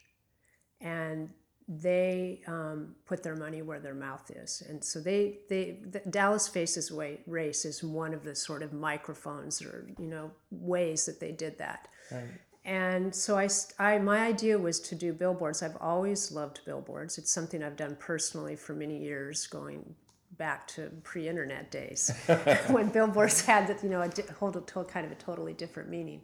And 0.80 1.30
they 1.68 2.42
um, 2.46 2.94
put 3.06 3.22
their 3.22 3.36
money 3.36 3.62
where 3.62 3.80
their 3.80 3.94
mouth 3.94 4.30
is. 4.30 4.62
And 4.68 4.84
so 4.84 5.00
they, 5.00 5.38
they 5.48 5.78
the 5.90 6.00
Dallas 6.10 6.48
Faces 6.48 6.90
Way, 6.90 7.20
Race 7.26 7.64
is 7.64 7.82
one 7.82 8.12
of 8.12 8.24
the 8.24 8.34
sort 8.34 8.62
of 8.62 8.72
microphones 8.72 9.62
or, 9.62 9.86
you 9.98 10.06
know, 10.06 10.30
ways 10.50 11.06
that 11.06 11.20
they 11.20 11.32
did 11.32 11.56
that. 11.58 11.88
Right. 12.10 12.24
And 12.64 13.14
so 13.14 13.38
I, 13.38 13.48
I, 13.78 13.98
my 13.98 14.20
idea 14.20 14.58
was 14.58 14.78
to 14.80 14.94
do 14.94 15.12
billboards. 15.12 15.62
I've 15.62 15.76
always 15.80 16.30
loved 16.30 16.60
billboards. 16.64 17.18
It's 17.18 17.32
something 17.32 17.62
I've 17.62 17.76
done 17.76 17.96
personally 17.98 18.54
for 18.54 18.74
many 18.74 18.98
years, 18.98 19.46
going 19.46 19.94
back 20.42 20.66
to 20.66 20.90
pre-internet 21.04 21.70
days, 21.70 22.10
when 22.74 22.88
billboards 22.88 23.42
had 23.46 23.68
that, 23.68 23.80
you 23.84 23.88
know, 23.88 24.02
a 24.02 24.08
di- 24.08 24.24
whole, 24.40 24.50
kind 24.50 25.06
of 25.06 25.12
a 25.12 25.14
totally 25.14 25.52
different 25.52 25.88
meaning. 25.88 26.20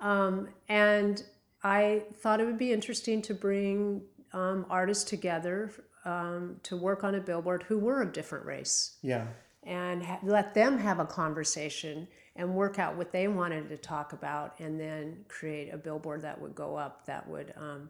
Um, 0.00 0.48
and 0.68 1.22
I 1.62 2.02
thought 2.20 2.40
it 2.40 2.44
would 2.44 2.58
be 2.58 2.72
interesting 2.72 3.22
to 3.22 3.34
bring 3.34 4.02
um, 4.32 4.66
artists 4.68 5.04
together 5.04 5.70
um, 6.04 6.56
to 6.64 6.76
work 6.76 7.04
on 7.04 7.14
a 7.14 7.20
billboard 7.20 7.62
who 7.68 7.78
were 7.78 8.02
of 8.02 8.12
different 8.12 8.44
race 8.46 8.96
Yeah. 9.00 9.26
and 9.62 10.02
ha- 10.02 10.18
let 10.24 10.54
them 10.54 10.76
have 10.78 10.98
a 10.98 11.04
conversation 11.06 12.08
and 12.34 12.52
work 12.56 12.80
out 12.80 12.96
what 12.96 13.12
they 13.12 13.28
wanted 13.28 13.68
to 13.68 13.76
talk 13.76 14.12
about 14.12 14.58
and 14.58 14.80
then 14.80 15.24
create 15.28 15.72
a 15.72 15.76
billboard 15.78 16.22
that 16.22 16.40
would 16.40 16.56
go 16.56 16.74
up 16.74 17.06
that 17.06 17.28
would 17.28 17.54
um, 17.56 17.88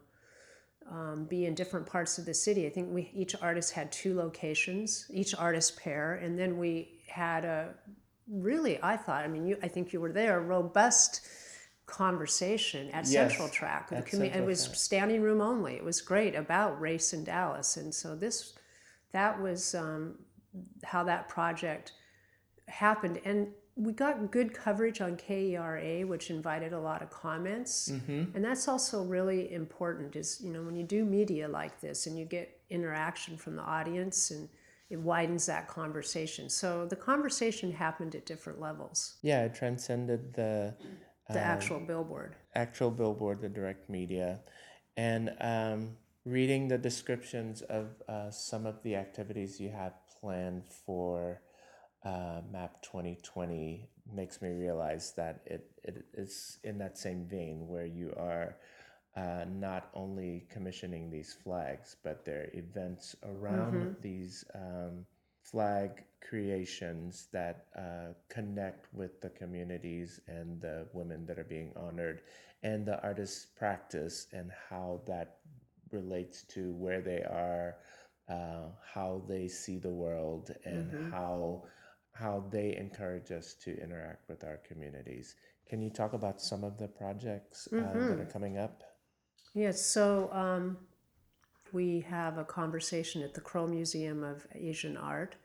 um, 0.91 1.25
be 1.25 1.45
in 1.45 1.55
different 1.55 1.85
parts 1.85 2.17
of 2.17 2.25
the 2.25 2.33
city. 2.33 2.65
I 2.65 2.69
think 2.69 2.89
we 2.91 3.09
each 3.13 3.35
artist 3.41 3.73
had 3.73 3.91
two 3.91 4.15
locations, 4.15 5.05
each 5.11 5.33
artist 5.35 5.77
pair, 5.77 6.15
and 6.15 6.37
then 6.37 6.57
we 6.57 6.99
had 7.07 7.45
a 7.45 7.73
really, 8.29 8.81
I 8.81 8.97
thought, 8.97 9.23
I 9.23 9.27
mean, 9.27 9.45
you, 9.45 9.57
I 9.61 9.67
think 9.67 9.93
you 9.93 10.01
were 10.01 10.11
there, 10.11 10.41
robust 10.41 11.21
conversation 11.85 12.89
at 12.91 13.07
Yes, 13.07 13.31
Central 13.31 13.49
Track. 13.49 13.89
The 13.89 13.97
commu- 13.97 14.35
it 14.35 14.45
was 14.45 14.65
Track. 14.65 14.77
standing 14.77 15.21
room 15.21 15.41
only. 15.41 15.75
It 15.75 15.83
was 15.83 16.01
great 16.01 16.35
about 16.35 16.79
race 16.79 17.13
in 17.13 17.23
Dallas, 17.23 17.77
and 17.77 17.93
so 17.93 18.15
this, 18.15 18.53
that 19.11 19.41
was 19.41 19.75
um, 19.75 20.15
how 20.83 21.03
that 21.03 21.27
project 21.27 21.93
happened, 22.67 23.19
and 23.25 23.49
we 23.75 23.91
got 23.91 24.31
good 24.31 24.53
coverage 24.53 25.01
on 25.01 25.17
KERA, 25.17 26.05
which 26.05 26.29
invited 26.29 26.73
a 26.73 26.79
lot 26.79 27.01
of 27.01 27.09
comments, 27.09 27.87
and 27.87 28.43
that's 28.43 28.67
also 28.67 29.03
really 29.03 29.51
important. 29.51 30.15
Is 30.15 30.39
you 30.43 30.51
know 30.51 30.61
when 30.61 30.75
you 30.75 30.83
do 30.83 31.03
media 31.05 31.47
like 31.47 31.79
this 31.81 32.05
and 32.07 32.17
you 32.17 32.25
get 32.25 32.59
interaction 32.69 33.37
from 33.37 33.55
the 33.55 33.63
audience 33.63 34.31
and 34.31 34.47
it 34.89 34.99
widens 34.99 35.45
that 35.47 35.67
conversation. 35.67 36.49
So 36.49 36.85
the 36.85 36.95
conversation 36.95 37.71
happened 37.71 38.13
at 38.15 38.25
different 38.27 38.59
levels. 38.61 39.15
Yeah, 39.23 39.43
it 39.45 39.55
transcended 39.55 40.33
the 40.35 40.75
The 41.29 41.39
actual 41.39 41.79
billboard. 41.79 42.35
actual 42.53 42.91
billboard, 42.91 43.41
the 43.41 43.49
direct 43.49 43.89
media, 43.89 44.41
and 44.97 45.31
um, 45.41 45.97
reading 46.25 46.67
the 46.67 46.77
descriptions 46.77 47.63
of 47.63 47.87
uh, 48.07 48.29
some 48.29 48.67
of 48.67 48.83
the 48.83 48.95
activities 48.95 49.59
you 49.59 49.71
have 49.71 49.93
planned 50.21 50.63
for 50.85 51.41
uh, 52.05 52.41
MAP 52.51 52.81
2020 52.81 53.87
makes 54.13 54.41
me 54.41 54.49
realize 54.49 55.13
that 55.15 55.41
it, 55.45 55.71
it 55.83 56.05
is 56.13 56.57
in 56.63 56.77
that 56.77 56.97
same 56.97 57.25
vein 57.25 57.67
where 57.67 57.85
you 57.85 58.13
are 58.17 58.55
uh, 59.15 59.45
not 59.47 59.89
only 59.93 60.45
commissioning 60.49 61.09
these 61.09 61.37
flags, 61.43 61.95
but 62.03 62.25
there 62.25 62.41
are 62.41 62.57
events 62.57 63.15
around 63.23 63.95
these 64.01 64.43
um, 64.55 65.05
flag 65.43 66.03
creations 66.27 67.27
that 67.31 67.67
uh, 67.77 68.13
connect 68.29 68.87
with 68.93 69.21
the 69.21 69.29
communities 69.29 70.19
and 70.27 70.59
the 70.61 70.87
women 70.93 71.25
that 71.25 71.37
are 71.37 71.43
being 71.43 71.71
honored 71.75 72.21
and 72.63 72.85
the 72.85 73.01
artists' 73.03 73.45
practice 73.57 74.27
and 74.31 74.49
how 74.69 75.01
that 75.05 75.37
relates 75.91 76.43
to 76.43 76.73
where 76.73 77.01
they 77.01 77.21
are, 77.21 77.75
uh, 78.29 78.69
how 78.93 79.21
they 79.27 79.47
see 79.47 79.77
the 79.77 79.89
world, 79.89 80.55
and 80.65 81.11
how 81.11 81.63
how 82.13 82.45
they 82.51 82.75
encourage 82.75 83.31
us 83.31 83.55
to 83.63 83.75
interact 83.81 84.29
with 84.29 84.43
our 84.43 84.57
communities. 84.67 85.35
Can 85.67 85.81
you 85.81 85.89
talk 85.89 86.13
about 86.13 86.41
some 86.41 86.63
of 86.63 86.77
the 86.77 86.87
projects 86.87 87.67
uh, 87.73 87.77
that 87.77 88.19
are 88.19 88.29
coming 88.31 88.57
up? 88.57 88.83
Yes, 89.55 89.83
so 89.83 90.29
um, 90.31 90.77
we 91.71 92.01
have 92.01 92.37
a 92.37 92.43
conversation 92.43 93.21
at 93.23 93.33
the 93.33 93.41
Crow 93.41 93.67
Museum 93.67 94.23
of 94.23 94.45
Asian 94.53 94.97
Art 94.97 95.35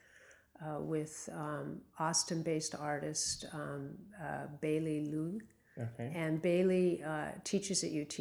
uh, 0.64 0.80
with 0.80 1.28
um, 1.32 1.80
Austin 1.98 2.42
based 2.42 2.74
artist 2.74 3.46
um, 3.52 3.90
uh, 4.20 4.46
Beili 4.62 5.10
Liu. 5.10 5.40
Okay. 5.78 6.12
And 6.14 6.42
Beili 6.42 7.06
uh, 7.06 7.32
teaches 7.44 7.84
at 7.84 7.90
UT 7.92 8.18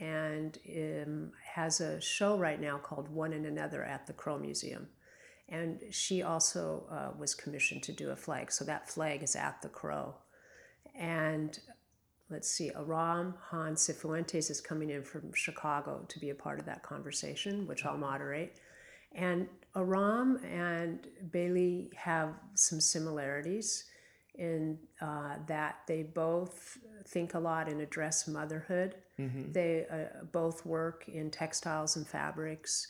and 0.00 0.58
um, 0.76 1.32
has 1.42 1.80
a 1.80 2.00
show 2.00 2.36
right 2.36 2.60
now 2.60 2.78
called 2.78 3.08
One 3.08 3.32
and 3.32 3.46
Another 3.46 3.82
at 3.82 4.06
the 4.06 4.12
Crow 4.12 4.38
Museum. 4.38 4.88
And 5.50 5.80
she 5.90 6.22
also 6.22 6.84
uh, 6.90 7.18
was 7.18 7.34
commissioned 7.34 7.82
to 7.84 7.92
do 7.92 8.10
a 8.10 8.16
flag. 8.16 8.52
So 8.52 8.64
that 8.64 8.88
flag 8.88 9.22
is 9.22 9.34
at 9.34 9.60
the 9.62 9.68
Crow. 9.68 10.14
And 10.94 11.58
let's 12.30 12.48
see, 12.48 12.70
Aram 12.76 13.34
Han 13.50 13.74
Sifuentes 13.74 14.50
is 14.50 14.60
coming 14.60 14.90
in 14.90 15.02
from 15.02 15.32
Chicago 15.34 16.04
to 16.08 16.18
be 16.20 16.30
a 16.30 16.34
part 16.34 16.60
of 16.60 16.66
that 16.66 16.82
conversation, 16.82 17.66
which 17.66 17.84
I'll 17.84 17.98
moderate. 17.98 18.58
And 19.12 19.48
Aram 19.76 20.38
and 20.44 21.06
Beili 21.30 21.92
have 21.94 22.34
some 22.54 22.80
similarities 22.80 23.84
in 24.36 24.78
uh, 25.00 25.34
that 25.46 25.80
they 25.86 26.04
both 26.04 26.78
think 27.08 27.34
a 27.34 27.38
lot 27.38 27.68
and 27.68 27.80
address 27.80 28.28
motherhood. 28.28 28.94
They 29.52 29.86
uh, 29.90 30.24
both 30.32 30.64
work 30.64 31.08
in 31.08 31.30
textiles 31.30 31.96
and 31.96 32.06
fabrics. 32.06 32.86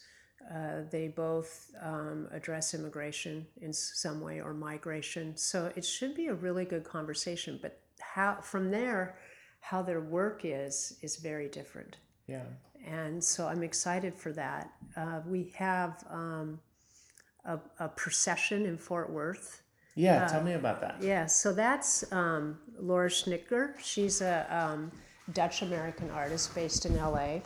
Uh, 0.53 0.83
they 0.90 1.09
both 1.09 1.70
um, 1.83 2.29
address 2.33 2.74
immigration 2.74 3.46
in 3.61 3.72
some 3.72 4.20
way 4.20 4.40
or 4.40 4.53
migration. 4.53 5.37
So 5.37 5.72
it 5.76 5.85
should 5.85 6.14
be 6.14 6.26
a 6.26 6.35
really 6.35 6.64
good 6.64 6.85
conversation. 6.85 7.59
But 7.61 7.81
how 8.00 8.38
from 8.42 8.70
there, 8.70 9.16
how 9.61 9.83
their 9.83 10.00
work 10.00 10.40
is 10.44 10.96
is 11.03 11.16
very 11.16 11.48
different. 11.48 11.96
Yeah. 12.26 12.44
And 12.87 13.22
so 13.22 13.46
I'm 13.46 13.62
excited 13.62 14.14
for 14.14 14.33
that. 14.33 14.72
Uh, 14.96 15.20
we 15.26 15.53
have 15.57 16.05
um, 16.11 16.59
a, 17.44 17.59
a 17.79 17.88
procession 17.88 18.66
in 18.66 18.76
Fort 18.76 19.11
Worth. 19.11 19.62
Yeah, 19.94 20.26
tell 20.26 20.42
me 20.42 20.55
about 20.55 20.81
that. 20.81 20.96
Yeah, 21.00 21.26
so 21.26 21.53
that's 21.53 22.11
um, 22.12 22.59
Laura 22.79 23.11
Schnitger. 23.11 23.79
She's 23.81 24.20
a 24.20 24.46
um, 24.48 24.90
Dutch 25.33 25.62
American 25.62 26.11
artist 26.11 26.55
based 26.55 26.87
in 26.87 26.96
LA. 26.96 27.40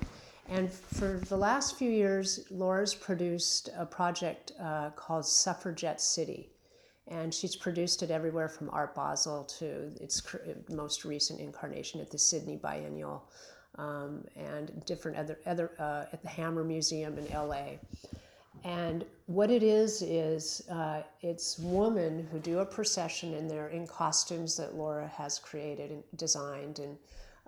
And 0.48 0.70
for 0.70 1.20
the 1.28 1.37
last 1.37 1.76
few 1.76 1.90
years, 1.90 2.44
Laura's 2.50 2.94
produced 2.94 3.70
a 3.76 3.87
project 3.87 4.52
uh, 4.61 4.90
called 4.90 5.26
Suffragette 5.26 6.00
City. 6.00 6.50
And 7.09 7.33
she's 7.33 7.57
produced 7.57 8.02
it 8.02 8.11
everywhere 8.11 8.48
from 8.48 8.70
Art 8.70 8.94
Basel 8.94 9.44
to 9.59 9.90
its 10.00 10.22
most 10.70 11.04
recent 11.04 11.40
incarnation 11.40 12.00
at 12.00 12.11
the 12.11 12.18
Sydney 12.18 12.57
Biennial 12.57 13.28
um, 13.76 14.24
and 14.37 14.85
different 14.87 15.16
other, 15.18 15.38
other 15.46 15.70
uh, 15.78 16.04
at 16.12 16.22
the 16.22 16.28
Hammer 16.28 16.64
Museum 16.64 17.18
in 17.18 17.26
LA. 17.33 17.78
And 18.64 19.04
what 19.26 19.50
it 19.50 19.62
is 19.62 20.00
is 20.00 20.66
uh, 20.70 21.02
it's 21.20 21.59
women 21.59 22.26
who 22.33 22.38
do 22.38 22.61
a 22.61 22.66
procession 22.66 23.35
and 23.35 23.50
they're 23.50 23.68
in 23.68 23.87
costumes 23.87 24.57
that 24.57 24.74
Laura 24.74 25.07
has 25.07 25.38
created 25.38 25.90
and 25.90 26.02
designed, 26.16 26.78
and 26.78 26.96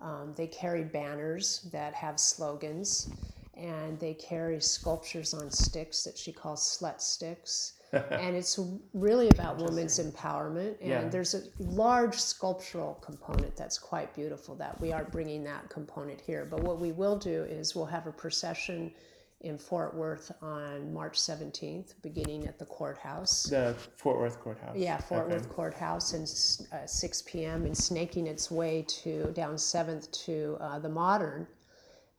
um, 0.00 0.34
they 0.36 0.46
carry 0.46 0.84
banners 0.84 1.68
that 1.72 1.94
have 1.94 2.20
slogans, 2.20 3.08
and 3.54 3.98
they 3.98 4.14
carry 4.14 4.60
sculptures 4.60 5.32
on 5.32 5.50
sticks 5.50 6.04
that 6.04 6.16
she 6.18 6.32
calls 6.32 6.78
slut 6.78 7.00
sticks. 7.00 7.72
and 7.92 8.34
it's 8.36 8.58
really 8.92 9.28
about 9.28 9.58
women's 9.58 9.98
empowerment. 10.00 10.76
And 10.80 10.90
Yeah. 10.90 11.08
there's 11.08 11.34
a 11.34 11.42
large 11.60 12.18
sculptural 12.18 12.94
component 13.00 13.54
that's 13.56 13.78
quite 13.78 14.12
beautiful 14.14 14.56
that 14.56 14.78
we 14.80 14.92
are 14.92 15.04
bringing 15.04 15.44
that 15.44 15.68
component 15.70 16.20
here. 16.20 16.44
But 16.44 16.62
what 16.64 16.78
we 16.80 16.92
will 16.92 17.16
do 17.16 17.44
is 17.44 17.74
we'll 17.76 17.86
have 17.86 18.06
a 18.06 18.12
procession 18.12 18.92
in 19.42 19.58
Fort 19.58 19.94
Worth 19.94 20.32
on 20.42 20.92
March 20.92 21.18
17th, 21.18 21.94
beginning 22.02 22.46
at 22.46 22.58
the 22.58 22.64
courthouse. 22.64 23.44
The 23.44 23.74
Fort 23.96 24.18
Worth 24.18 24.40
Courthouse. 24.40 24.76
Yeah, 24.76 24.96
Fort 24.98 25.24
Okay. 25.26 25.34
Worth 25.34 25.48
Courthouse, 25.50 26.14
and 26.14 26.24
uh, 26.72 26.86
6 26.86 27.22
p.m. 27.22 27.66
and 27.66 27.76
snaking 27.76 28.26
its 28.26 28.50
way 28.50 28.84
to 28.88 29.30
down 29.34 29.58
Seventh 29.58 30.10
to 30.24 30.56
uh, 30.60 30.78
the 30.78 30.88
Modern, 30.88 31.46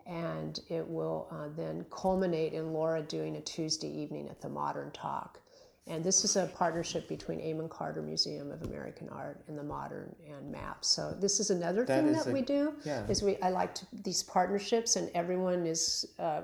and 0.06 0.60
it 0.69 0.88
will 0.88 1.27
uh, 1.32 1.47
then 1.56 1.86
culminate 1.89 2.53
in 2.53 2.71
Laura 2.71 3.01
doing 3.01 3.36
a 3.38 3.41
Tuesday 3.41 3.89
evening 3.89 4.30
at 4.30 4.39
the 4.39 4.49
Modern 4.49 4.91
Talk. 4.91 5.39
And 5.88 6.03
this 6.03 6.25
is 6.25 6.36
a 6.36 6.47
partnership 6.47 7.08
between 7.08 7.39
Amon 7.41 7.69
Carter 7.69 8.01
Museum 8.01 8.51
of 8.51 8.62
American 8.63 9.08
Art 9.10 9.41
and 9.47 9.58
the 9.58 9.63
Modern 9.63 10.13
and 10.30 10.51
MAP. 10.51 10.84
So 10.84 11.15
this 11.17 11.39
is 11.39 11.49
another 11.49 11.86
That 11.86 12.03
thing 12.03 12.13
is 12.13 12.25
that 12.25 12.30
a- 12.30 12.34
we 12.34 12.41
do. 12.41 12.73
yeah. 12.86 13.08
Is 13.08 13.23
we 13.23 13.38
I 13.38 13.49
like 13.49 13.73
to, 13.75 13.88
these 14.03 14.21
partnerships, 14.21 14.97
and 14.97 15.10
everyone 15.15 15.65
is 15.65 16.06
uh, 16.19 16.41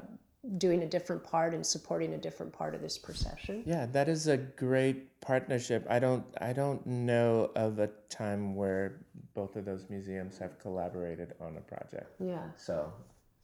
doing 0.57 0.83
a 0.83 0.85
different 0.87 1.23
part 1.23 1.53
and 1.53 1.65
supporting 1.65 2.13
a 2.13 2.17
different 2.17 2.51
part 2.51 2.75
of 2.75 2.81
this 2.81 2.97
procession. 2.97 3.63
Yeah, 3.65 3.85
that 3.87 4.09
is 4.09 4.27
a 4.27 4.37
great 4.37 5.19
partnership. 5.21 5.85
I 5.89 5.99
don't 5.99 6.25
I 6.41 6.51
don't 6.53 6.85
know 6.85 7.51
of 7.55 7.79
a 7.79 7.89
time 8.09 8.55
where 8.55 8.99
both 9.33 9.55
of 9.55 9.65
those 9.65 9.85
museums 9.89 10.37
have 10.37 10.59
collaborated 10.59 11.33
on 11.39 11.57
a 11.57 11.61
project. 11.61 12.11
Yeah. 12.19 12.43
So 12.57 12.91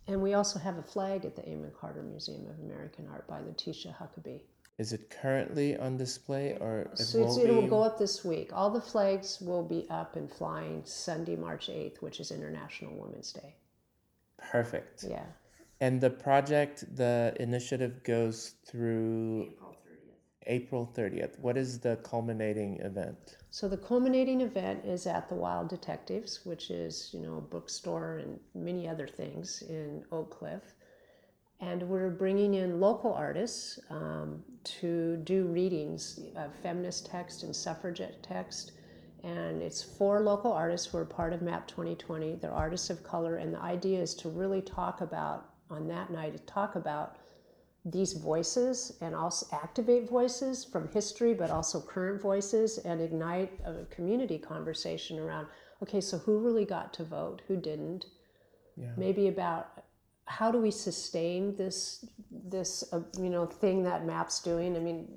And 0.08 0.22
we 0.22 0.34
also 0.34 0.60
have 0.60 0.78
a 0.78 0.84
flag 0.84 1.24
at 1.26 1.36
the 1.36 1.44
Amon 1.48 1.72
Carter 1.80 2.04
Museum 2.04 2.46
of 2.50 2.60
American 2.60 3.08
Art 3.12 3.28
by 3.28 3.40
Letitia 3.40 3.96
Huckaby. 4.00 4.42
is 4.78 4.94
it 4.94 5.10
currently 5.10 5.78
on 5.78 5.98
display 5.98 6.58
or 6.60 6.90
it 6.94 6.98
So 6.98 7.20
will 7.20 7.40
it 7.40 7.52
will 7.54 7.68
go 7.68 7.82
up 7.84 7.98
this 7.98 8.24
week. 8.26 8.50
All 8.54 8.70
the 8.70 8.82
flags 8.82 9.40
will 9.42 9.64
be 9.64 9.86
up 9.90 10.16
and 10.16 10.30
flying 10.32 10.82
Sunday, 10.86 11.36
March 11.38 11.68
8th, 11.68 12.02
which 12.02 12.20
is 12.20 12.32
International 12.32 12.94
Women's 12.96 13.32
Day. 13.34 13.56
Perfect. 14.38 15.04
Yeah. 15.04 15.26
And 15.82 16.02
the 16.02 16.10
project, 16.10 16.96
the 16.96 17.34
initiative 17.40 18.04
goes 18.04 18.56
through 18.66 19.54
April 20.46 20.92
30th. 20.96 21.40
What 21.40 21.58
is 21.58 21.80
the 21.80 21.98
culminating 21.98 22.80
event? 22.82 23.38
So 23.52 23.70
the 23.70 23.78
culminating 23.78 24.42
event 24.42 24.84
is 24.84 25.08
at 25.08 25.30
the 25.30 25.36
Wild 25.36 25.70
Detectives, 25.70 26.42
which 26.44 26.70
is, 26.70 27.10
you 27.14 27.22
know, 27.22 27.38
a 27.38 27.42
bookstore 27.42 28.18
and 28.18 28.40
many 28.54 28.88
other 28.88 29.08
things 29.08 29.64
in 29.70 30.04
Oak 30.12 30.32
Cliff. 30.32 30.64
And 31.62 31.84
we're 31.84 32.10
bringing 32.10 32.54
in 32.54 32.80
local 32.80 33.14
artists 33.14 33.80
um, 33.90 34.44
to 34.64 35.18
do 35.18 35.46
readings 35.46 36.20
of 36.36 36.56
feminist 36.64 37.06
text 37.06 37.44
and 37.44 37.56
suffragette 37.56 38.24
text. 38.24 38.72
And 39.24 39.62
it's 39.62 39.84
four 39.84 40.22
local 40.22 40.54
artists 40.54 40.88
who 40.88 40.98
are 40.98 41.06
part 41.06 41.34
of 41.34 41.42
MAP 41.42 41.68
2020. 41.68 42.36
They're 42.36 42.52
artists 42.52 42.90
of 42.90 43.04
color. 43.04 43.36
And 43.36 43.54
the 43.54 43.62
idea 43.62 44.02
is 44.02 44.16
to 44.16 44.30
really 44.30 44.62
talk 44.62 45.02
about, 45.02 45.49
on 45.70 45.88
that 45.88 46.10
night, 46.12 46.34
to 46.36 46.44
talk 46.44 46.76
about 46.76 47.18
these 47.86 48.14
voices 48.14 48.98
and 49.02 49.16
also 49.16 49.48
activate 49.54 50.10
voices 50.10 50.66
from 50.66 50.90
history, 50.90 51.34
but 51.34 51.50
also 51.50 51.80
current 51.80 52.22
voices, 52.22 52.78
and 52.80 53.02
ignite 53.02 53.52
a 53.66 53.86
community 53.86 54.38
conversation 54.38 55.20
around 55.20 55.48
okay, 55.82 56.02
so 56.02 56.18
who 56.18 56.40
really 56.40 56.66
got 56.66 56.92
to 56.94 57.06
vote, 57.06 57.42
who 57.48 57.56
didn't? 57.56 58.08
Yeah. 58.76 58.88
Maybe 58.98 59.30
about 59.30 59.82
how 60.30 60.52
do 60.52 60.60
we 60.60 60.70
sustain 60.70 61.56
this 61.56 62.06
this 62.30 62.84
uh, 62.94 63.02
you 63.18 63.30
know 63.30 63.46
thing 63.48 63.82
that 63.84 64.06
map's 64.06 64.40
doing 64.42 64.76
i 64.78 64.80
mean 64.80 65.08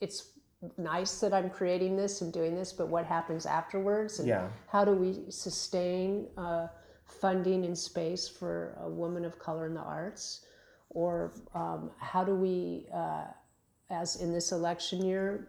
it's 0.00 0.30
nice 0.78 1.20
that 1.20 1.34
i'm 1.34 1.50
creating 1.50 1.94
this 1.94 2.22
and 2.22 2.32
doing 2.32 2.54
this 2.54 2.72
but 2.72 2.88
what 2.88 3.04
happens 3.04 3.44
afterwards 3.44 4.18
and 4.18 4.28
Yeah. 4.28 4.48
how 4.68 4.82
do 4.84 4.92
we 4.92 5.30
sustain 5.30 6.26
uh, 6.38 6.68
funding 7.20 7.64
and 7.64 7.76
space 7.76 8.28
for 8.28 8.76
a 8.80 8.88
woman 8.88 9.24
of 9.24 9.38
color 9.38 9.66
in 9.66 9.74
the 9.74 9.80
arts? 9.80 10.46
Or 10.90 11.32
um, 11.54 11.90
how 11.98 12.24
do 12.24 12.34
we 12.34 12.86
uh, 12.92 13.24
as 13.90 14.16
in 14.16 14.32
this 14.32 14.52
election 14.52 15.04
year 15.04 15.48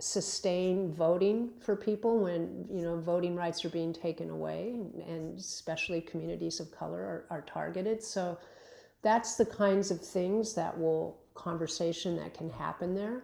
sustain 0.00 0.92
voting 0.92 1.50
for 1.60 1.76
people 1.76 2.18
when 2.18 2.66
you 2.68 2.82
know 2.82 2.98
voting 2.98 3.36
rights 3.36 3.64
are 3.64 3.68
being 3.68 3.92
taken 3.92 4.30
away 4.30 4.80
and 5.06 5.38
especially 5.38 6.00
communities 6.00 6.60
of 6.60 6.70
color 6.72 7.00
are, 7.00 7.26
are 7.30 7.42
targeted? 7.42 8.02
So 8.02 8.38
that's 9.02 9.36
the 9.36 9.46
kinds 9.46 9.90
of 9.90 10.00
things 10.00 10.54
that 10.54 10.76
will 10.76 11.20
conversation 11.34 12.16
that 12.16 12.34
can 12.34 12.50
happen 12.50 12.94
there. 12.94 13.22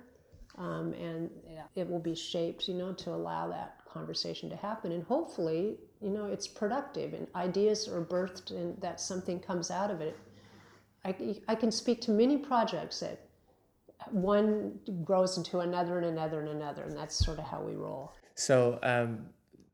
Um, 0.56 0.92
and 0.92 1.30
it 1.74 1.88
will 1.88 1.98
be 1.98 2.14
shaped 2.14 2.68
you 2.68 2.74
know 2.74 2.92
to 2.92 3.10
allow 3.10 3.48
that 3.48 3.80
conversation 3.92 4.48
to 4.50 4.56
happen. 4.56 4.92
And 4.92 5.04
hopefully 5.04 5.78
you 6.04 6.10
know 6.10 6.26
it's 6.26 6.46
productive 6.46 7.14
and 7.14 7.26
ideas 7.34 7.88
are 7.88 8.04
birthed 8.04 8.50
and 8.50 8.80
that 8.80 9.00
something 9.00 9.40
comes 9.40 9.70
out 9.70 9.90
of 9.90 10.00
it 10.00 10.16
I, 11.04 11.36
I 11.48 11.54
can 11.54 11.70
speak 11.70 12.00
to 12.02 12.10
many 12.10 12.38
projects 12.38 13.00
that 13.00 13.20
one 14.10 14.78
grows 15.04 15.36
into 15.36 15.60
another 15.60 15.98
and 15.98 16.06
another 16.06 16.40
and 16.40 16.48
another, 16.48 16.84
and 16.84 16.96
that's 16.96 17.14
sort 17.14 17.38
of 17.38 17.44
how 17.44 17.60
we 17.60 17.74
roll. 17.74 18.12
So 18.34 18.78
um, 18.82 19.26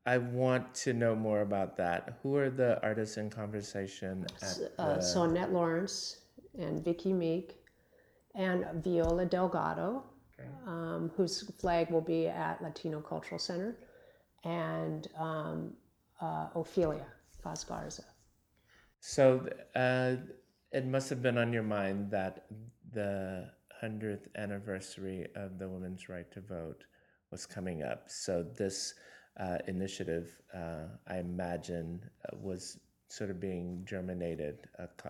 I 0.06 0.18
want 0.18 0.74
to 0.76 0.92
know 0.92 1.14
more 1.14 1.42
about 1.42 1.76
that. 1.76 2.18
Who 2.22 2.36
are 2.36 2.50
the 2.50 2.82
artists 2.82 3.16
in 3.16 3.30
conversation 3.30 4.26
at 4.42 4.58
Uh, 4.78 5.00
so 5.00 5.22
Annette 5.22 5.52
Lawrence 5.52 6.18
and 6.58 6.84
Vicki 6.84 7.12
Meek 7.12 7.56
and 8.34 8.66
Viola 8.82 9.24
Delgado, 9.24 10.04
um, 10.66 11.10
whose 11.16 11.42
flag 11.60 11.90
will 11.90 12.00
be 12.00 12.26
at 12.26 12.62
Latino 12.62 13.00
Cultural 13.00 13.38
Center, 13.38 13.78
and 14.44 15.08
um, 15.18 15.74
uh, 16.20 16.48
Ofelia 16.54 17.06
Faz 17.44 17.66
Garza. 17.66 18.04
So 19.00 19.48
uh, 19.74 20.16
it 20.72 20.86
must 20.86 21.08
have 21.10 21.22
been 21.22 21.38
on 21.38 21.52
your 21.52 21.62
mind 21.62 22.10
that 22.10 22.46
the 22.92 23.50
hundredth 23.80 24.28
anniversary 24.36 25.26
of 25.34 25.58
the 25.58 25.68
women's 25.68 26.08
right 26.08 26.30
to 26.32 26.40
vote 26.40 26.84
was 27.30 27.46
coming 27.46 27.82
up. 27.82 28.04
So 28.08 28.44
this 28.56 28.94
uh, 29.38 29.58
initiative, 29.68 30.40
uh, 30.54 30.86
I 31.06 31.18
imagine, 31.18 32.02
uh, 32.26 32.36
was 32.40 32.78
sort 33.08 33.30
of 33.30 33.40
being 33.40 33.82
germinated 33.84 34.68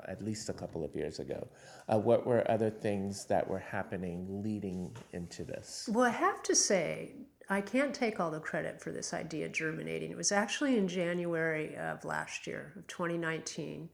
at 0.08 0.24
least 0.24 0.48
a 0.48 0.54
couple 0.54 0.82
of 0.84 0.94
years 0.94 1.18
ago. 1.18 1.46
Uh, 1.86 1.98
what 1.98 2.26
were 2.26 2.50
other 2.50 2.70
things 2.70 3.26
that 3.26 3.46
were 3.46 3.58
happening 3.58 4.42
leading 4.42 4.96
into 5.12 5.44
this? 5.44 5.88
Well, 5.92 6.06
I 6.06 6.10
have 6.10 6.42
to 6.44 6.54
say, 6.54 7.12
I 7.50 7.60
can't 7.60 7.92
take 7.92 8.20
all 8.20 8.30
the 8.30 8.38
credit 8.38 8.80
for 8.80 8.92
this 8.92 9.12
idea 9.12 9.48
germinating. 9.48 10.12
It 10.12 10.16
was 10.16 10.30
actually 10.30 10.78
in 10.78 10.86
January 10.86 11.76
of 11.76 12.04
last 12.04 12.46
year, 12.46 12.72
of 12.76 12.86
2019. 12.86 13.88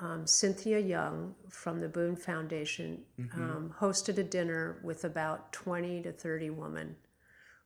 Um, 0.00 0.26
Cynthia 0.26 0.78
Young 0.78 1.34
from 1.50 1.82
the 1.82 1.88
Boone 1.88 2.16
Foundation 2.16 3.02
um, 3.34 3.74
hosted 3.78 4.16
a 4.16 4.22
dinner 4.22 4.80
with 4.82 5.04
about 5.04 5.52
20 5.52 6.00
to 6.02 6.12
30 6.12 6.48
women 6.50 6.96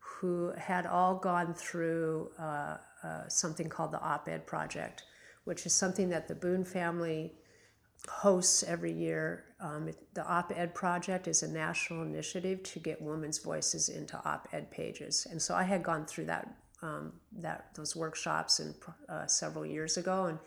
who 0.00 0.52
had 0.58 0.84
all 0.84 1.14
gone 1.14 1.54
through 1.54 2.32
uh, 2.36 2.78
uh, 3.04 3.28
something 3.28 3.68
called 3.68 3.92
the 3.92 4.00
Op 4.00 4.28
Ed 4.28 4.48
Project, 4.48 5.04
which 5.44 5.64
is 5.64 5.72
something 5.72 6.08
that 6.08 6.26
the 6.26 6.34
Boone 6.34 6.64
family 6.64 7.32
hosts 8.08 8.64
every 8.64 8.92
year. 8.92 9.44
Um, 9.64 9.88
the 10.12 10.26
Op 10.26 10.52
Ed 10.54 10.74
Project 10.74 11.26
is 11.26 11.42
a 11.42 11.48
national 11.48 12.02
initiative 12.02 12.62
to 12.64 12.78
get 12.78 13.00
women's 13.00 13.38
voices 13.38 13.88
into 13.88 14.20
op 14.22 14.46
ed 14.52 14.70
pages, 14.70 15.26
and 15.30 15.40
so 15.40 15.54
I 15.54 15.62
had 15.62 15.82
gone 15.82 16.04
through 16.04 16.26
that 16.26 16.54
um, 16.82 17.14
that 17.32 17.70
those 17.74 17.96
workshops 17.96 18.60
and 18.60 18.74
uh, 19.08 19.26
several 19.26 19.64
years 19.64 19.96
ago, 19.96 20.26
and 20.26 20.38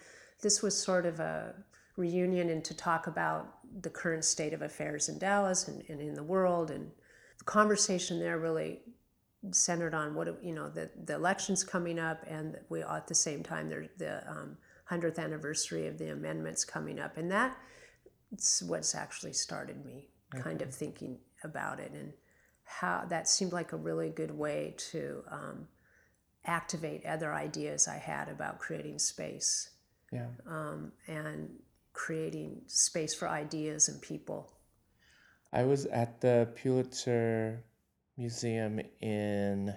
this 0.44 0.62
was 0.62 0.78
sort 0.78 1.08
of 1.08 1.20
a 1.20 1.56
reunion 1.96 2.50
and 2.50 2.64
to 2.66 2.76
talk 2.76 3.08
about 3.08 3.56
the 3.82 3.90
current 3.90 4.24
state 4.24 4.54
of 4.54 4.62
affairs 4.62 5.10
in 5.10 5.18
Dallas 5.18 5.68
and, 5.68 5.84
and 5.90 6.00
in 6.00 6.14
the 6.14 6.22
world, 6.22 6.70
and 6.70 6.92
the 7.40 7.46
conversation 7.46 8.20
there 8.20 8.38
really 8.38 8.82
centered 9.50 9.96
on 9.96 10.14
what 10.14 10.28
you 10.44 10.54
know 10.54 10.70
the 10.70 10.92
the 11.06 11.16
elections 11.16 11.64
coming 11.64 11.98
up, 11.98 12.24
and 12.28 12.56
we 12.70 12.84
at 12.84 13.08
the 13.08 13.16
same 13.16 13.42
time 13.42 13.68
there's 13.68 13.90
the 13.98 14.30
um, 14.30 14.58
hundredth 14.86 15.18
anniversary 15.18 15.88
of 15.88 15.98
the 15.98 16.12
amendments 16.12 16.64
coming 16.64 17.00
up, 17.00 17.18
and 17.18 17.32
that's 18.32 18.62
what's 18.63 18.94
actually 18.96 19.34
started 19.34 19.86
me 19.86 20.10
kind 20.44 20.62
of 20.62 20.74
thinking 20.74 21.18
about 21.44 21.80
it 21.80 21.92
and 21.94 22.12
how 22.63 23.06
that 23.10 23.30
seemed 23.30 23.54
like 23.54 23.72
a 23.72 23.78
really 23.78 24.10
good 24.10 24.32
way 24.32 24.76
to 24.78 25.24
um, 25.32 25.68
activate 26.46 27.06
other 27.06 27.34
ideas 27.34 27.88
I 27.88 27.98
had 27.98 28.28
about 28.30 28.60
creating 28.60 29.00
space 29.00 29.70
Yeah. 30.12 30.28
um, 30.46 30.92
and 31.08 31.50
creating 31.94 32.62
space 32.68 33.13
for 33.13 33.28
ideas 33.30 33.88
and 33.88 34.02
people. 34.02 34.52
I 35.54 35.63
was 35.63 35.86
at 35.86 36.20
the 36.20 36.50
Pulitzer 36.62 37.63
Museum 38.18 38.82
in 39.00 39.74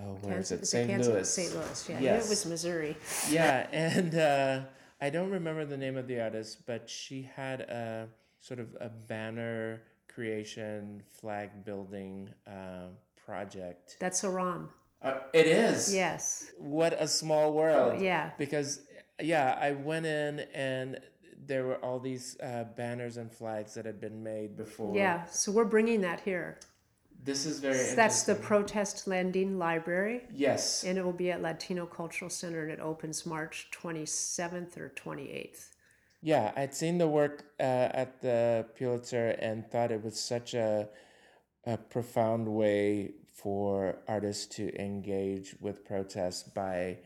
oh, 0.00 0.14
where 0.22 0.38
is 0.38 0.48
Kansas- 0.48 0.52
it? 0.52 0.62
is 0.62 0.70
St. 0.70 0.88
Kansas? 0.88 1.12
Louis. 1.14 1.28
St. 1.34 1.54
Louis, 1.54 1.88
yeah. 1.90 2.00
Yes. 2.00 2.26
it 2.26 2.28
was 2.30 2.46
Missouri. 2.46 2.96
yeah, 3.30 3.66
and 3.70 4.14
uh, 4.14 4.60
I 5.02 5.10
don't 5.10 5.30
remember 5.30 5.64
the 5.64 5.76
name 5.76 5.96
of 5.96 6.06
the 6.06 6.20
artist, 6.20 6.64
but 6.64 6.88
she 6.88 7.28
had 7.34 7.62
a 7.62 8.08
sort 8.38 8.60
of 8.60 8.68
a 8.80 8.88
banner 8.88 9.82
creation, 10.06 11.02
flag 11.10 11.64
building 11.64 12.30
uh, 12.46 12.86
project. 13.26 13.96
That's 13.98 14.22
Aram. 14.22 14.70
Uh, 15.02 15.18
it 15.32 15.48
is. 15.48 15.92
Yes. 15.92 16.52
What 16.56 16.92
a 17.02 17.08
small 17.08 17.52
world. 17.52 18.00
Yeah. 18.00 18.30
Because 18.38 18.82
yeah, 19.20 19.58
I 19.60 19.72
went 19.72 20.06
in 20.06 20.46
and 20.54 21.00
there 21.46 21.64
were 21.64 21.78
all 21.78 21.98
these 21.98 22.36
uh, 22.40 22.66
banners 22.76 23.16
and 23.16 23.32
flags 23.32 23.74
that 23.74 23.84
had 23.84 24.00
been 24.00 24.22
made 24.22 24.56
before. 24.56 24.94
Yeah. 24.94 25.24
So 25.24 25.50
we're 25.50 25.64
bringing 25.64 26.02
that 26.02 26.20
here. 26.20 26.60
This 27.24 27.46
is 27.46 27.60
very 27.60 27.94
That's 27.94 28.24
the. 28.24 28.34
Protest 28.34 29.06
Lending 29.06 29.56
Library, 29.58 30.22
yes. 30.34 30.82
and 30.82 30.98
it 30.98 31.04
will 31.04 31.12
be 31.12 31.30
at 31.30 31.40
Latino 31.40 31.86
Cultural 31.86 32.28
Center, 32.28 32.62
and 32.62 32.72
it 32.72 32.80
opens 32.80 33.24
March 33.24 33.68
27th 33.72 34.76
or 34.76 34.92
28th. 34.96 35.68
Yeah, 36.20 36.52
I'd 36.56 36.74
seen 36.74 36.98
the 36.98 37.06
work 37.06 37.44
uh, 37.60 37.62
at 37.62 38.20
the 38.22 38.66
Pulitzer 38.76 39.30
and 39.40 39.64
thought 39.70 39.92
it 39.92 40.02
was 40.02 40.18
such 40.18 40.54
a, 40.54 40.88
a 41.64 41.76
profound 41.76 42.48
way 42.48 43.12
for 43.32 43.96
artists 44.08 44.46
to 44.56 44.74
engage 44.80 45.54
with 45.60 45.84
protest 45.84 46.54
by 46.54 46.98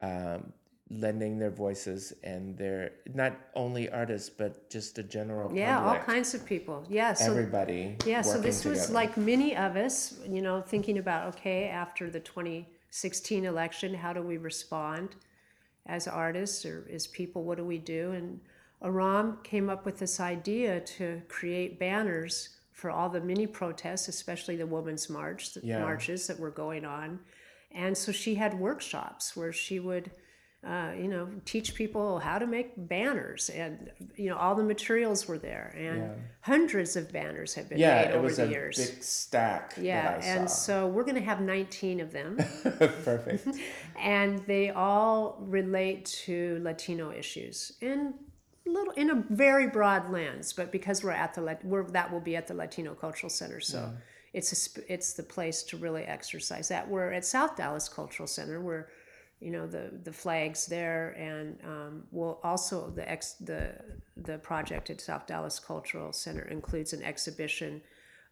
um, 0.00 0.52
lending 0.92 1.38
their 1.38 1.50
voices 1.50 2.12
and 2.22 2.56
they're 2.56 2.92
not 3.14 3.32
only 3.54 3.88
artists 3.90 4.28
but 4.28 4.68
just 4.68 4.98
a 4.98 5.02
general 5.02 5.54
Yeah, 5.54 5.82
all 5.82 5.98
kinds 5.98 6.34
of 6.34 6.44
people. 6.44 6.84
Yeah. 6.88 7.14
So 7.14 7.30
everybody. 7.30 7.96
Yeah, 8.04 8.20
so 8.20 8.38
this 8.38 8.64
was 8.64 8.90
like 8.90 9.16
many 9.16 9.56
of 9.56 9.76
us, 9.76 10.20
you 10.28 10.42
know, 10.42 10.60
thinking 10.60 10.98
about 10.98 11.28
okay, 11.34 11.68
after 11.68 12.10
the 12.10 12.20
2016 12.20 13.44
election, 13.44 13.94
how 13.94 14.12
do 14.12 14.22
we 14.22 14.36
respond 14.36 15.16
as 15.86 16.06
artists 16.06 16.64
or 16.66 16.86
as 16.92 17.06
people? 17.06 17.42
What 17.44 17.56
do 17.56 17.64
we 17.64 17.78
do? 17.78 18.12
And 18.12 18.40
Aram 18.84 19.38
came 19.42 19.70
up 19.70 19.86
with 19.86 19.98
this 19.98 20.20
idea 20.20 20.80
to 20.80 21.22
create 21.28 21.78
banners 21.78 22.50
for 22.72 22.90
all 22.90 23.08
the 23.08 23.20
mini 23.20 23.46
protests, 23.46 24.08
especially 24.08 24.56
the 24.56 24.66
Women's 24.66 25.08
March, 25.08 25.54
the 25.54 25.60
Yeah. 25.62 25.80
marches 25.80 26.26
that 26.26 26.38
were 26.38 26.50
going 26.50 26.84
on. 26.84 27.20
And 27.70 27.96
so 27.96 28.12
she 28.12 28.34
had 28.34 28.58
workshops 28.58 29.34
where 29.36 29.52
she 29.52 29.80
would 29.80 30.10
uh, 30.64 30.92
you 30.96 31.08
know, 31.08 31.28
teach 31.44 31.74
people 31.74 32.20
how 32.20 32.38
to 32.38 32.46
make 32.46 32.72
banners, 32.76 33.50
and 33.50 33.90
you 34.14 34.30
know, 34.30 34.36
all 34.36 34.54
the 34.54 34.62
materials 34.62 35.26
were 35.26 35.38
there, 35.38 35.74
and 35.76 36.08
hundreds 36.40 36.94
of 36.94 37.12
banners 37.12 37.52
have 37.54 37.68
been 37.68 37.78
yeah, 37.78 38.02
made 38.02 38.10
it 38.10 38.14
over 38.14 38.22
was 38.22 38.36
the 38.36 38.46
a 38.46 38.48
years. 38.48 38.76
big 38.76 39.02
stack. 39.02 39.74
yeah, 39.76 40.20
and 40.22 40.48
so 40.48 40.86
we're 40.86 41.02
going 41.02 41.16
to 41.16 41.20
have 41.20 41.40
19 41.40 41.98
of 41.98 42.12
them, 42.12 42.36
perfect. 42.62 43.48
and 43.98 44.38
they 44.46 44.70
all 44.70 45.36
relate 45.40 46.04
to 46.04 46.60
Latino 46.62 47.10
issues 47.10 47.72
in 47.80 48.14
little 48.64 48.92
in 48.92 49.10
a 49.10 49.24
very 49.30 49.66
broad 49.66 50.12
lens. 50.12 50.52
But 50.52 50.70
because 50.70 51.02
we're 51.02 51.10
at 51.10 51.34
the 51.34 51.58
we're, 51.64 51.90
that 51.90 52.12
will 52.12 52.20
be 52.20 52.36
at 52.36 52.46
the 52.46 52.54
Latino 52.54 52.94
Cultural 52.94 53.30
Center, 53.30 53.60
so. 53.60 53.92
It's 54.32 54.78
a, 54.78 54.90
it's 54.90 55.12
the 55.12 55.22
place 55.22 55.62
to 55.64 55.76
really 55.76 56.04
exercise 56.04 56.68
that. 56.68 56.88
We're 56.88 57.12
at 57.12 57.22
South 57.22 57.54
Dallas 57.54 57.86
Cultural 57.86 58.26
Center, 58.26 58.62
where 58.62 58.88
you 59.42 59.50
know 59.50 59.66
the 59.66 59.90
the 60.04 60.12
flags 60.12 60.66
there 60.66 61.10
and 61.18 61.58
um, 61.64 62.04
we'll 62.10 62.38
also 62.42 62.90
the 62.90 63.08
ex 63.10 63.34
the 63.34 63.74
the 64.16 64.38
project 64.38 64.90
at 64.90 65.00
South 65.00 65.26
Dallas 65.26 65.58
Cultural 65.58 66.12
Center 66.12 66.42
includes 66.42 66.92
an 66.92 67.02
exhibition 67.02 67.82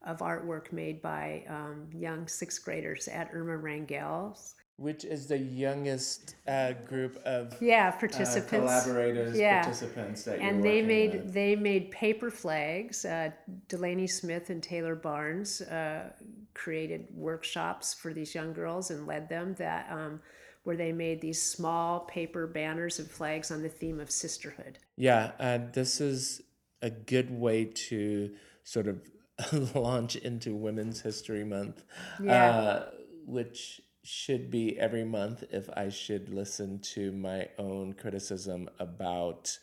of 0.07 0.19
artwork 0.19 0.73
made 0.73 1.03
by 1.03 1.45
um, 1.49 1.89
young 1.93 2.27
sixth 2.29 2.65
graders 2.65 3.09
at 3.09 3.31
Irma 3.33 3.57
Rangel's 3.57 4.55
which 4.81 5.05
is 5.05 5.27
the 5.27 5.37
youngest 5.37 6.37
uh, 6.49 6.73
group 6.87 7.21
of 7.27 7.55
yeah 7.61 7.91
participants, 7.91 8.55
uh, 8.55 8.85
collaborators, 8.85 9.39
yeah. 9.39 9.63
participants 9.63 10.25
that 10.25 10.39
and 10.39 10.65
they 10.65 10.81
made 10.81 11.13
with. 11.13 11.35
they 11.35 11.55
made 11.55 11.91
paper 11.91 12.31
flags. 12.31 13.05
Uh, 13.05 13.31
Delaney 13.69 14.07
Smith 14.07 14.49
and 14.49 14.63
Taylor 14.63 14.95
Barnes 14.95 15.61
uh, 15.61 16.09
created 16.55 17.09
workshops 17.15 17.93
for 17.93 18.15
these 18.15 18.35
young 18.35 18.55
girls 18.55 18.91
and 18.91 19.07
led 19.07 19.29
them 19.29 19.55
that 19.59 19.87
um, 19.91 20.19
where 20.65 20.77
they 20.77 20.93
made 20.93 21.21
these 21.21 21.41
small 21.41 22.01
paper 22.01 22.47
banners 22.47 22.99
and 22.99 23.11
flags 23.11 23.51
on 23.51 23.63
the 23.63 23.69
theme 23.69 23.99
of 24.01 24.11
sisterhood. 24.11 24.79
Yeah, 24.97 25.33
uh, 25.39 25.59
this 25.73 26.01
is 26.01 26.43
a 26.83 26.91
good 26.91 27.31
way 27.31 27.65
to 27.65 28.31
sort 28.65 28.87
of 28.87 29.01
launch 29.75 30.17
into 30.17 30.55
Women's 30.55 31.01
History 31.01 31.45
Month, 31.45 31.83
yeah. 32.23 32.51
Uh, 32.51 32.91
which 33.27 33.81
should 34.03 34.51
be 34.51 34.79
every 34.79 35.05
month 35.05 35.45
if 35.51 35.69
I 35.77 35.89
should 35.89 36.31
listen 36.31 36.81
to 36.95 37.13
my 37.13 37.49
own 37.59 37.93
criticism 37.93 38.69
about 38.79 39.57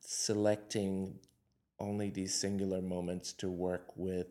selecting 0.00 1.18
only 1.78 2.10
these 2.10 2.34
singular 2.34 2.82
moments 2.82 3.32
to 3.34 3.48
work 3.48 3.92
with 3.96 4.26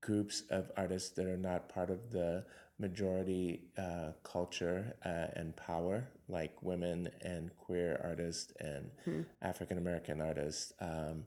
groups 0.00 0.42
of 0.50 0.70
artists 0.76 1.10
that 1.10 1.26
are 1.26 1.36
not 1.36 1.68
part 1.68 1.90
of 1.90 2.10
the 2.10 2.44
majority 2.78 3.62
uh, 3.76 4.12
culture 4.22 4.94
uh, 5.04 5.26
and 5.38 5.56
power, 5.56 6.08
like 6.28 6.62
women 6.62 7.08
and 7.22 7.50
queer 7.56 8.00
artists 8.04 8.52
and 8.60 8.90
hmm. 9.04 9.22
African 9.42 9.78
American 9.78 10.20
artists. 10.20 10.72
Um, 10.80 11.24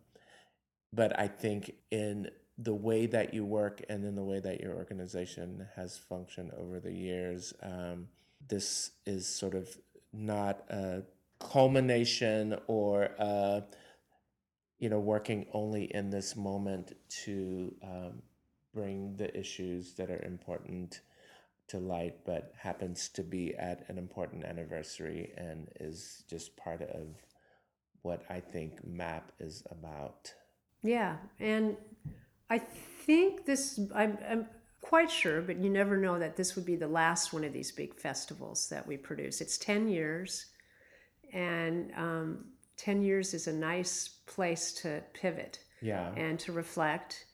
but 0.94 1.18
I 1.20 1.28
think 1.28 1.74
in 1.90 2.30
the 2.58 2.74
way 2.74 3.06
that 3.08 3.34
you 3.34 3.44
work 3.44 3.82
and 3.90 4.06
in 4.06 4.16
the 4.16 4.24
way 4.24 4.40
that 4.40 4.62
your 4.62 4.76
organization 4.76 5.68
has 5.76 5.98
functioned 5.98 6.52
over 6.58 6.80
the 6.80 6.92
years. 6.92 7.54
Um, 7.64 8.08
this 8.48 8.92
is 9.06 9.28
sort 9.28 9.56
of 9.56 9.68
not 10.14 10.64
a 10.70 11.04
culmination 11.40 12.58
or 12.68 13.04
a, 13.18 13.64
you 14.80 14.90
know 14.90 15.00
working 15.00 15.46
only 15.54 15.86
in 15.94 16.10
this 16.10 16.36
moment 16.36 16.94
to 17.24 17.74
um, 17.84 18.22
bring 18.74 19.16
the 19.16 19.38
issues 19.38 19.94
that 19.94 20.10
are 20.10 20.24
important 20.24 21.02
to 21.72 21.80
light, 21.80 22.16
but 22.26 22.54
happens 22.58 23.10
to 23.10 23.24
be 23.24 23.56
at 23.56 23.86
an 23.88 23.98
important 23.98 24.44
anniversary 24.44 25.32
and 25.38 25.70
is 25.80 26.24
just 26.30 26.56
part 26.58 26.82
of 26.82 27.08
what 28.02 28.24
I 28.30 28.40
think 28.40 28.86
MAP 28.86 29.32
is 29.40 29.64
about. 29.72 30.34
Yeah, 30.84 31.18
and 31.40 31.78
I 32.50 32.58
think 32.58 33.46
this, 33.46 33.80
I'm, 33.96 34.18
I'm 34.30 34.48
quite 34.82 35.10
sure, 35.10 35.42
but 35.42 35.58
you 35.58 35.70
never 35.70 35.96
know 35.96 36.20
that 36.20 36.36
this 36.36 36.56
would 36.56 36.66
be 36.66 36.76
the 36.76 36.88
last 36.88 37.32
one 37.32 37.44
of 37.44 37.54
these 37.54 37.72
big 37.72 37.96
festivals 37.96 38.68
that 38.70 38.86
we 38.86 38.98
produce. 38.98 39.40
It's 39.40 39.58
10 39.58 39.88
years, 39.88 40.48
and 41.32 41.92
um, 41.96 42.46
10 42.78 43.02
years 43.02 43.34
is 43.34 43.48
a 43.48 43.54
nice 43.54 44.10
place 44.28 44.74
to 44.82 45.02
pivot 45.14 45.60
yeah. 45.82 46.12
and 46.18 46.40
to 46.40 46.52
reflect. 46.52 47.26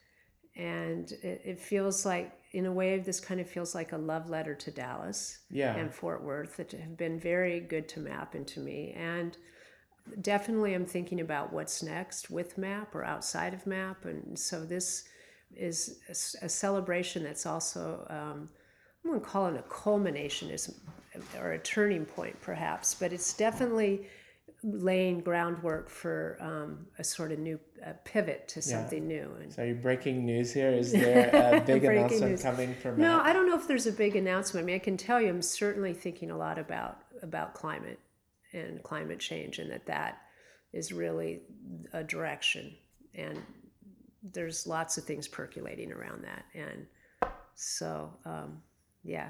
And 0.55 1.11
it, 1.23 1.41
it 1.45 1.59
feels 1.59 2.05
like, 2.05 2.31
in 2.57 2.65
a 2.65 2.71
way, 2.71 2.97
this 2.97 3.19
kind 3.19 3.39
of 3.39 3.47
feels 3.47 3.75
like 3.75 3.91
a 3.91 3.97
love 3.97 4.31
letter 4.31 4.55
to 4.55 4.71
Dallas 4.71 5.41
yeah. 5.51 5.75
and 5.75 5.93
Fort 5.93 6.23
Worth 6.23 6.57
that 6.57 6.71
have 6.71 6.97
been 6.97 7.19
very 7.19 7.59
good 7.59 7.87
to 7.89 7.99
map 7.99 8.33
and 8.33 8.47
to 8.47 8.59
me. 8.59 8.95
And 8.97 9.37
definitely 10.21 10.73
I'm 10.73 10.87
thinking 10.87 11.21
about 11.21 11.53
what's 11.53 11.83
next 11.83 12.31
with 12.31 12.57
MAP 12.57 12.95
or 12.95 13.03
outside 13.03 13.53
of 13.53 13.67
MAP. 13.67 14.05
And 14.05 14.39
so 14.39 14.65
this 14.65 15.03
is 15.55 15.99
a, 16.09 16.45
a 16.45 16.49
celebration 16.49 17.21
that's 17.21 17.45
also, 17.45 18.07
um, 18.09 18.49
I'm 19.05 19.11
going 19.11 19.21
to 19.21 19.27
call 19.27 19.45
it 19.45 19.55
a 19.55 19.63
culmination 19.69 20.49
is, 20.49 20.73
or 21.39 21.51
a 21.51 21.59
turning 21.59 22.05
point 22.05 22.41
perhaps, 22.41 22.95
but 22.95 23.13
it's 23.13 23.35
definitely 23.35 24.07
laying 24.63 25.19
groundwork 25.19 25.89
for 25.89 26.37
um, 26.39 26.87
a 26.97 27.03
sort 27.03 27.31
of 27.31 27.39
new 27.39 27.59
uh, 27.85 27.93
pivot 28.03 28.47
to 28.49 28.61
something 28.61 29.09
yeah. 29.09 29.17
new. 29.17 29.31
And 29.41 29.53
so, 29.53 29.63
are 29.63 29.67
you 29.67 29.75
breaking 29.75 30.25
news 30.25 30.53
here? 30.53 30.71
Is 30.71 30.91
there 30.91 31.29
a 31.33 31.61
big 31.65 31.83
announcement 31.83 32.31
news. 32.31 32.41
coming 32.41 32.73
from? 32.75 32.99
No, 32.99 33.19
I 33.21 33.33
don't 33.33 33.47
know 33.47 33.55
if 33.55 33.67
there's 33.67 33.87
a 33.87 33.91
big 33.91 34.15
announcement. 34.15 34.63
I 34.63 34.65
mean, 34.65 34.75
I 34.75 34.79
can 34.79 34.97
tell 34.97 35.21
you, 35.21 35.29
I'm 35.29 35.41
certainly 35.41 35.93
thinking 35.93 36.31
a 36.31 36.37
lot 36.37 36.57
about 36.57 36.99
about 37.21 37.53
climate 37.53 37.99
and 38.53 38.81
climate 38.83 39.19
change, 39.19 39.59
and 39.59 39.71
that 39.71 39.85
that 39.85 40.21
is 40.73 40.91
really 40.91 41.41
a 41.93 42.03
direction. 42.03 42.75
And 43.13 43.41
there's 44.33 44.65
lots 44.65 44.97
of 44.97 45.03
things 45.03 45.27
percolating 45.27 45.91
around 45.91 46.23
that, 46.23 46.45
and 46.55 46.85
so 47.55 48.11
um, 48.25 48.61
yeah. 49.03 49.29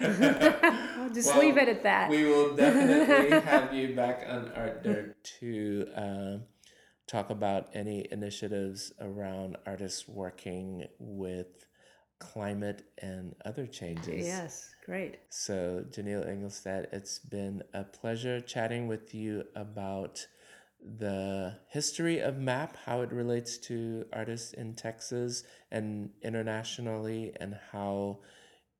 I'll 0.00 1.10
just 1.10 1.28
well, 1.28 1.40
leave 1.40 1.56
it 1.56 1.68
at 1.68 1.82
that. 1.82 2.08
We 2.08 2.24
will 2.24 2.54
definitely 2.54 3.40
have 3.40 3.72
you 3.74 3.94
back 3.94 4.24
on 4.28 4.52
Art 4.54 4.82
Dirt 4.82 5.22
to 5.40 5.88
uh, 5.96 6.36
talk 7.06 7.30
about 7.30 7.68
any 7.74 8.06
initiatives 8.10 8.92
around 9.00 9.56
artists 9.66 10.06
working 10.08 10.86
with 10.98 11.66
climate 12.18 12.82
and 12.98 13.34
other 13.44 13.66
changes. 13.66 14.26
Yes, 14.26 14.74
great. 14.84 15.18
So, 15.28 15.84
Janeil 15.90 16.24
Engelstad, 16.24 16.86
it's 16.92 17.18
been 17.18 17.62
a 17.74 17.84
pleasure 17.84 18.40
chatting 18.40 18.86
with 18.86 19.14
you 19.14 19.44
about 19.54 20.26
the 20.80 21.58
history 21.68 22.20
of 22.20 22.38
MAP, 22.38 22.76
how 22.84 23.00
it 23.00 23.12
relates 23.12 23.58
to 23.58 24.06
artists 24.12 24.52
in 24.52 24.74
Texas 24.74 25.42
and 25.70 26.10
internationally, 26.22 27.32
and 27.40 27.58
how 27.72 28.20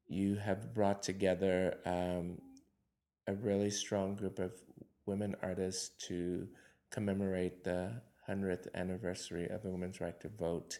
you 0.08 0.36
have 0.36 0.74
brought 0.74 1.02
together 1.02 1.78
um, 1.84 2.38
a 3.26 3.34
really 3.34 3.70
strong 3.70 4.14
group 4.14 4.38
of 4.38 4.52
women 5.06 5.34
artists 5.42 5.90
to 6.06 6.46
commemorate 6.90 7.64
the 7.64 7.92
100th 8.28 8.66
anniversary 8.74 9.48
of 9.48 9.62
the 9.62 9.70
women's 9.70 10.00
right 10.00 10.20
to 10.20 10.28
vote 10.28 10.78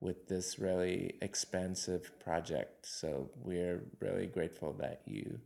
with 0.00 0.28
this 0.28 0.58
really 0.58 1.14
expansive 1.22 2.10
project. 2.20 2.86
So 2.86 3.30
we're 3.42 3.82
really 4.00 4.26
grateful 4.26 4.74
that 4.74 5.02
you 5.06 5.40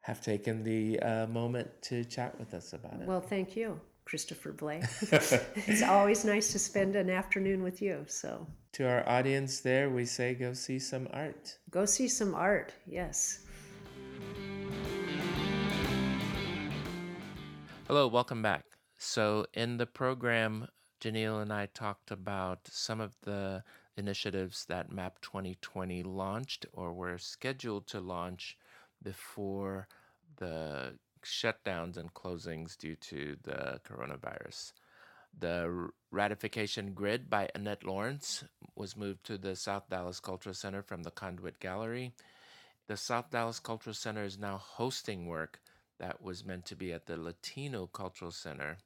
have 0.00 0.20
taken 0.20 0.62
the 0.62 1.00
uh, 1.00 1.26
moment 1.26 1.68
to 1.82 2.04
chat 2.04 2.38
with 2.38 2.54
us 2.54 2.72
about 2.72 3.00
it. 3.00 3.06
Well, 3.06 3.20
thank 3.20 3.56
you, 3.56 3.80
Christopher 4.06 4.52
Blake. 4.52 4.84
it's 5.02 5.82
always 5.82 6.24
nice 6.24 6.52
to 6.52 6.58
spend 6.58 6.96
an 6.96 7.10
afternoon 7.10 7.62
with 7.62 7.82
you. 7.82 8.04
So 8.06 8.46
to 8.72 8.88
our 8.88 9.06
audience 9.08 9.60
there, 9.60 9.90
we 9.90 10.04
say 10.04 10.34
go 10.34 10.54
see 10.54 10.78
some 10.78 11.08
art. 11.12 11.58
Go 11.70 11.84
see 11.84 12.08
some 12.08 12.34
art. 12.34 12.72
Yes. 12.86 13.40
Hello, 17.88 18.06
welcome 18.06 18.42
back. 18.42 18.64
So, 18.96 19.46
in 19.52 19.76
the 19.76 19.86
program 19.86 20.68
Janeil 21.00 21.40
and 21.40 21.52
I 21.52 21.66
talked 21.66 22.10
about 22.10 22.60
some 22.70 23.00
of 23.00 23.14
the 23.22 23.62
initiatives 23.96 24.64
that 24.66 24.90
MAP 24.90 25.20
2020 25.20 26.02
launched 26.02 26.66
or 26.72 26.92
were 26.92 27.18
scheduled 27.18 27.86
to 27.88 28.00
launch 28.00 28.56
before 29.02 29.88
the 30.36 30.94
shutdowns 31.26 31.96
and 31.96 32.14
closings 32.14 32.76
due 32.76 32.96
to 32.96 33.36
the 33.42 33.80
coronavirus. 33.86 34.72
The 35.38 35.90
ratification 36.10 36.94
grid 36.94 37.28
by 37.28 37.50
Annette 37.54 37.84
Lawrence 37.84 38.44
was 38.74 38.96
moved 38.96 39.24
to 39.24 39.36
the 39.36 39.54
South 39.54 39.88
Dallas 39.90 40.20
Cultural 40.20 40.54
Center 40.54 40.82
from 40.82 41.02
the 41.02 41.10
Conduit 41.10 41.60
Gallery. 41.60 42.12
The 42.86 42.96
South 42.96 43.30
Dallas 43.30 43.60
Cultural 43.60 43.92
Center 43.92 44.24
is 44.24 44.38
now 44.38 44.56
hosting 44.56 45.26
work 45.26 45.60
that 45.98 46.22
was 46.22 46.44
meant 46.44 46.64
to 46.66 46.76
be 46.76 46.92
at 46.92 47.06
the 47.06 47.16
Latino 47.16 47.86
Cultural 47.86 48.30
Center, 48.30 48.78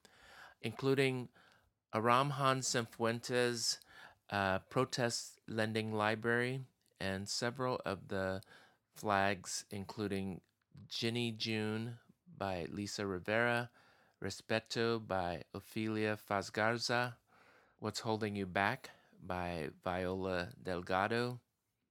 including 0.63 1.29
Aram 1.95 2.31
Han 2.31 2.61
Sifuentes 2.61 3.79
uh, 4.31 4.61
Protest 4.71 5.41
Lending 5.47 5.93
Library, 5.93 6.63
and 7.01 7.29
several 7.29 7.81
of 7.85 8.09
the 8.09 8.41
flags, 8.95 9.65
including 9.71 10.41
Ginny 10.89 11.33
June 11.33 11.99
by 12.41 12.67
Lisa 12.73 13.07
Rivera, 13.07 13.69
Respeto 14.25 14.99
by 14.99 15.43
Ofelia 15.55 16.19
Faz-Garza, 16.19 17.17
What's 17.79 18.01
Holding 18.01 18.35
You 18.35 18.47
Back 18.47 18.91
by 19.23 19.69
Viola 19.85 20.49
Delgado, 20.63 21.39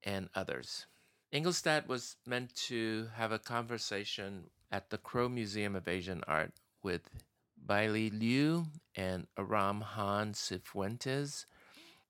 and 0.03 0.27
others. 0.33 0.88
Engelstad 1.31 1.88
was 1.88 2.15
meant 2.25 2.55
to 2.55 3.07
have 3.15 3.31
a 3.31 3.38
conversation 3.38 4.49
at 4.71 4.89
the 4.89 4.97
Crow 4.97 5.29
Museum 5.29 5.75
of 5.75 5.88
Asian 5.88 6.23
Art 6.27 6.53
with 6.81 7.09
Beili 7.63 8.12
Liu 8.19 8.65
and 8.95 9.27
Aram 9.38 9.81
Han 9.81 10.33
Sifuentes, 10.33 11.45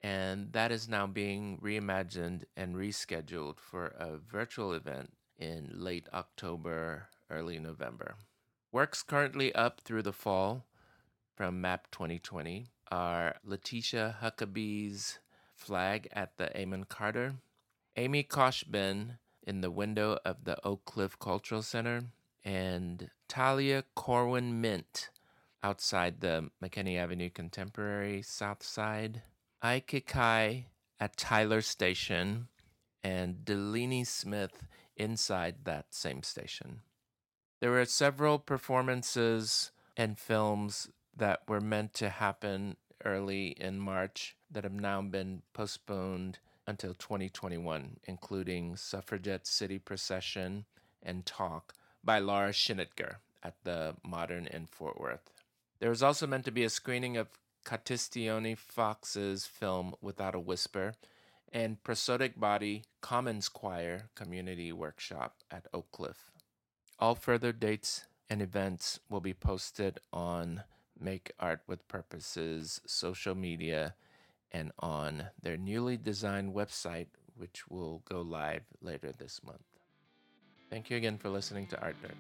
and 0.02 0.54
that 0.54 0.72
is 0.72 0.88
now 0.88 1.06
being 1.06 1.60
reimagined 1.62 2.44
and 2.56 2.76
rescheduled 2.76 3.60
for 3.60 3.88
a 3.88 4.18
virtual 4.18 4.72
event 4.72 5.12
in 5.38 5.72
late 5.74 6.08
October, 6.14 7.10
early 7.30 7.60
November. 7.60 8.16
Works 8.72 9.02
currently 9.02 9.54
up 9.56 9.82
through 9.82 10.04
the 10.04 10.14
fall 10.14 10.68
from 11.36 11.60
MAP 11.60 11.90
2020 11.90 12.68
are 12.92 13.38
Letitia 13.44 14.18
Huckaby's 14.22 15.18
Flag 15.56 16.08
at 16.14 16.38
the 16.38 16.56
Amon 16.56 16.84
Carter, 16.84 17.38
Amy 17.96 18.24
Khoshbin 18.24 19.18
in 19.42 19.62
the 19.62 19.72
window 19.72 20.20
of 20.24 20.44
the 20.44 20.64
Oak 20.64 20.86
Cliff 20.86 21.18
Cultural 21.18 21.64
Center, 21.64 22.04
and 22.46 23.10
Talia 23.28 23.86
Corwin 23.96 24.62
Mint 24.62 25.10
outside 25.64 26.22
the 26.22 26.52
McKinney 26.64 26.96
Avenue 26.96 27.32
Contemporary 27.32 28.22
South 28.22 28.62
Side, 28.62 29.24
Aikikai 29.64 30.66
at 31.00 31.18
Tyler 31.18 31.62
Station, 31.62 32.50
and 33.04 33.44
Delaney 33.44 34.04
Smith 34.04 34.68
inside 34.96 35.66
that 35.66 35.88
same 35.90 36.22
station. 36.22 36.82
There 37.60 37.72
were 37.72 37.86
several 37.86 38.40
performances 38.40 39.72
and 39.98 40.18
films 40.18 40.90
that 41.16 41.42
were 41.48 41.60
meant 41.60 41.94
to 41.96 42.10
happen 42.10 42.78
early 43.04 43.50
in 43.50 43.80
March 43.80 44.38
that 44.50 44.64
have 44.64 44.74
now 44.74 45.02
been 45.02 45.42
postponed 45.54 46.40
until 46.66 46.94
2021, 46.94 47.98
including 48.06 48.78
Suffragette 48.78 49.46
City 49.46 49.78
Procession 49.78 50.66
and 51.04 51.26
Talk 51.26 51.74
by 52.04 52.20
Laura 52.20 52.52
Schnitger 52.52 53.16
at 53.44 53.56
the 53.64 53.96
Modern 54.06 54.48
in 54.48 54.66
Fort 54.66 55.00
Worth. 55.00 55.32
There 55.80 55.90
was 55.90 56.04
also 56.04 56.28
meant 56.28 56.46
to 56.46 56.52
be 56.52 56.64
a 56.64 56.70
screening 56.70 57.18
of 57.18 57.28
Katsitsionni 57.66 58.58
Fox's 58.58 59.46
film 59.46 59.96
Without 60.02 60.36
a 60.36 60.40
Whisper 60.40 60.94
and 61.52 61.84
Prosodic 61.84 62.40
Body 62.40 62.84
Commons 63.02 63.50
Choir 63.50 64.10
Community 64.16 64.72
Workshop 64.72 65.36
at 65.52 65.68
Oak 65.74 65.92
Cliff. 65.92 66.32
All 67.02 67.16
further 67.16 67.54
dates 67.54 68.06
and 68.30 68.42
events 68.42 69.00
will 69.10 69.22
be 69.22 69.34
posted 69.34 70.02
on 70.12 70.64
Make 71.00 71.32
Art 71.40 71.62
with 71.66 71.88
Purpose's 71.88 72.82
social 72.86 73.36
media 73.36 73.96
and 74.52 74.74
on 74.80 75.28
their 75.42 75.56
newly 75.56 75.96
designed 75.96 76.54
website, 76.54 77.08
which 77.38 77.70
will 77.70 78.02
go 78.04 78.20
live 78.20 78.64
later 78.82 79.14
this 79.18 79.42
month. 79.46 79.64
Thank 80.70 80.90
you 80.90 80.98
again 80.98 81.18
for 81.18 81.30
listening 81.30 81.68
to 81.68 81.82
Art 81.82 81.96
Dirt. 82.02 82.18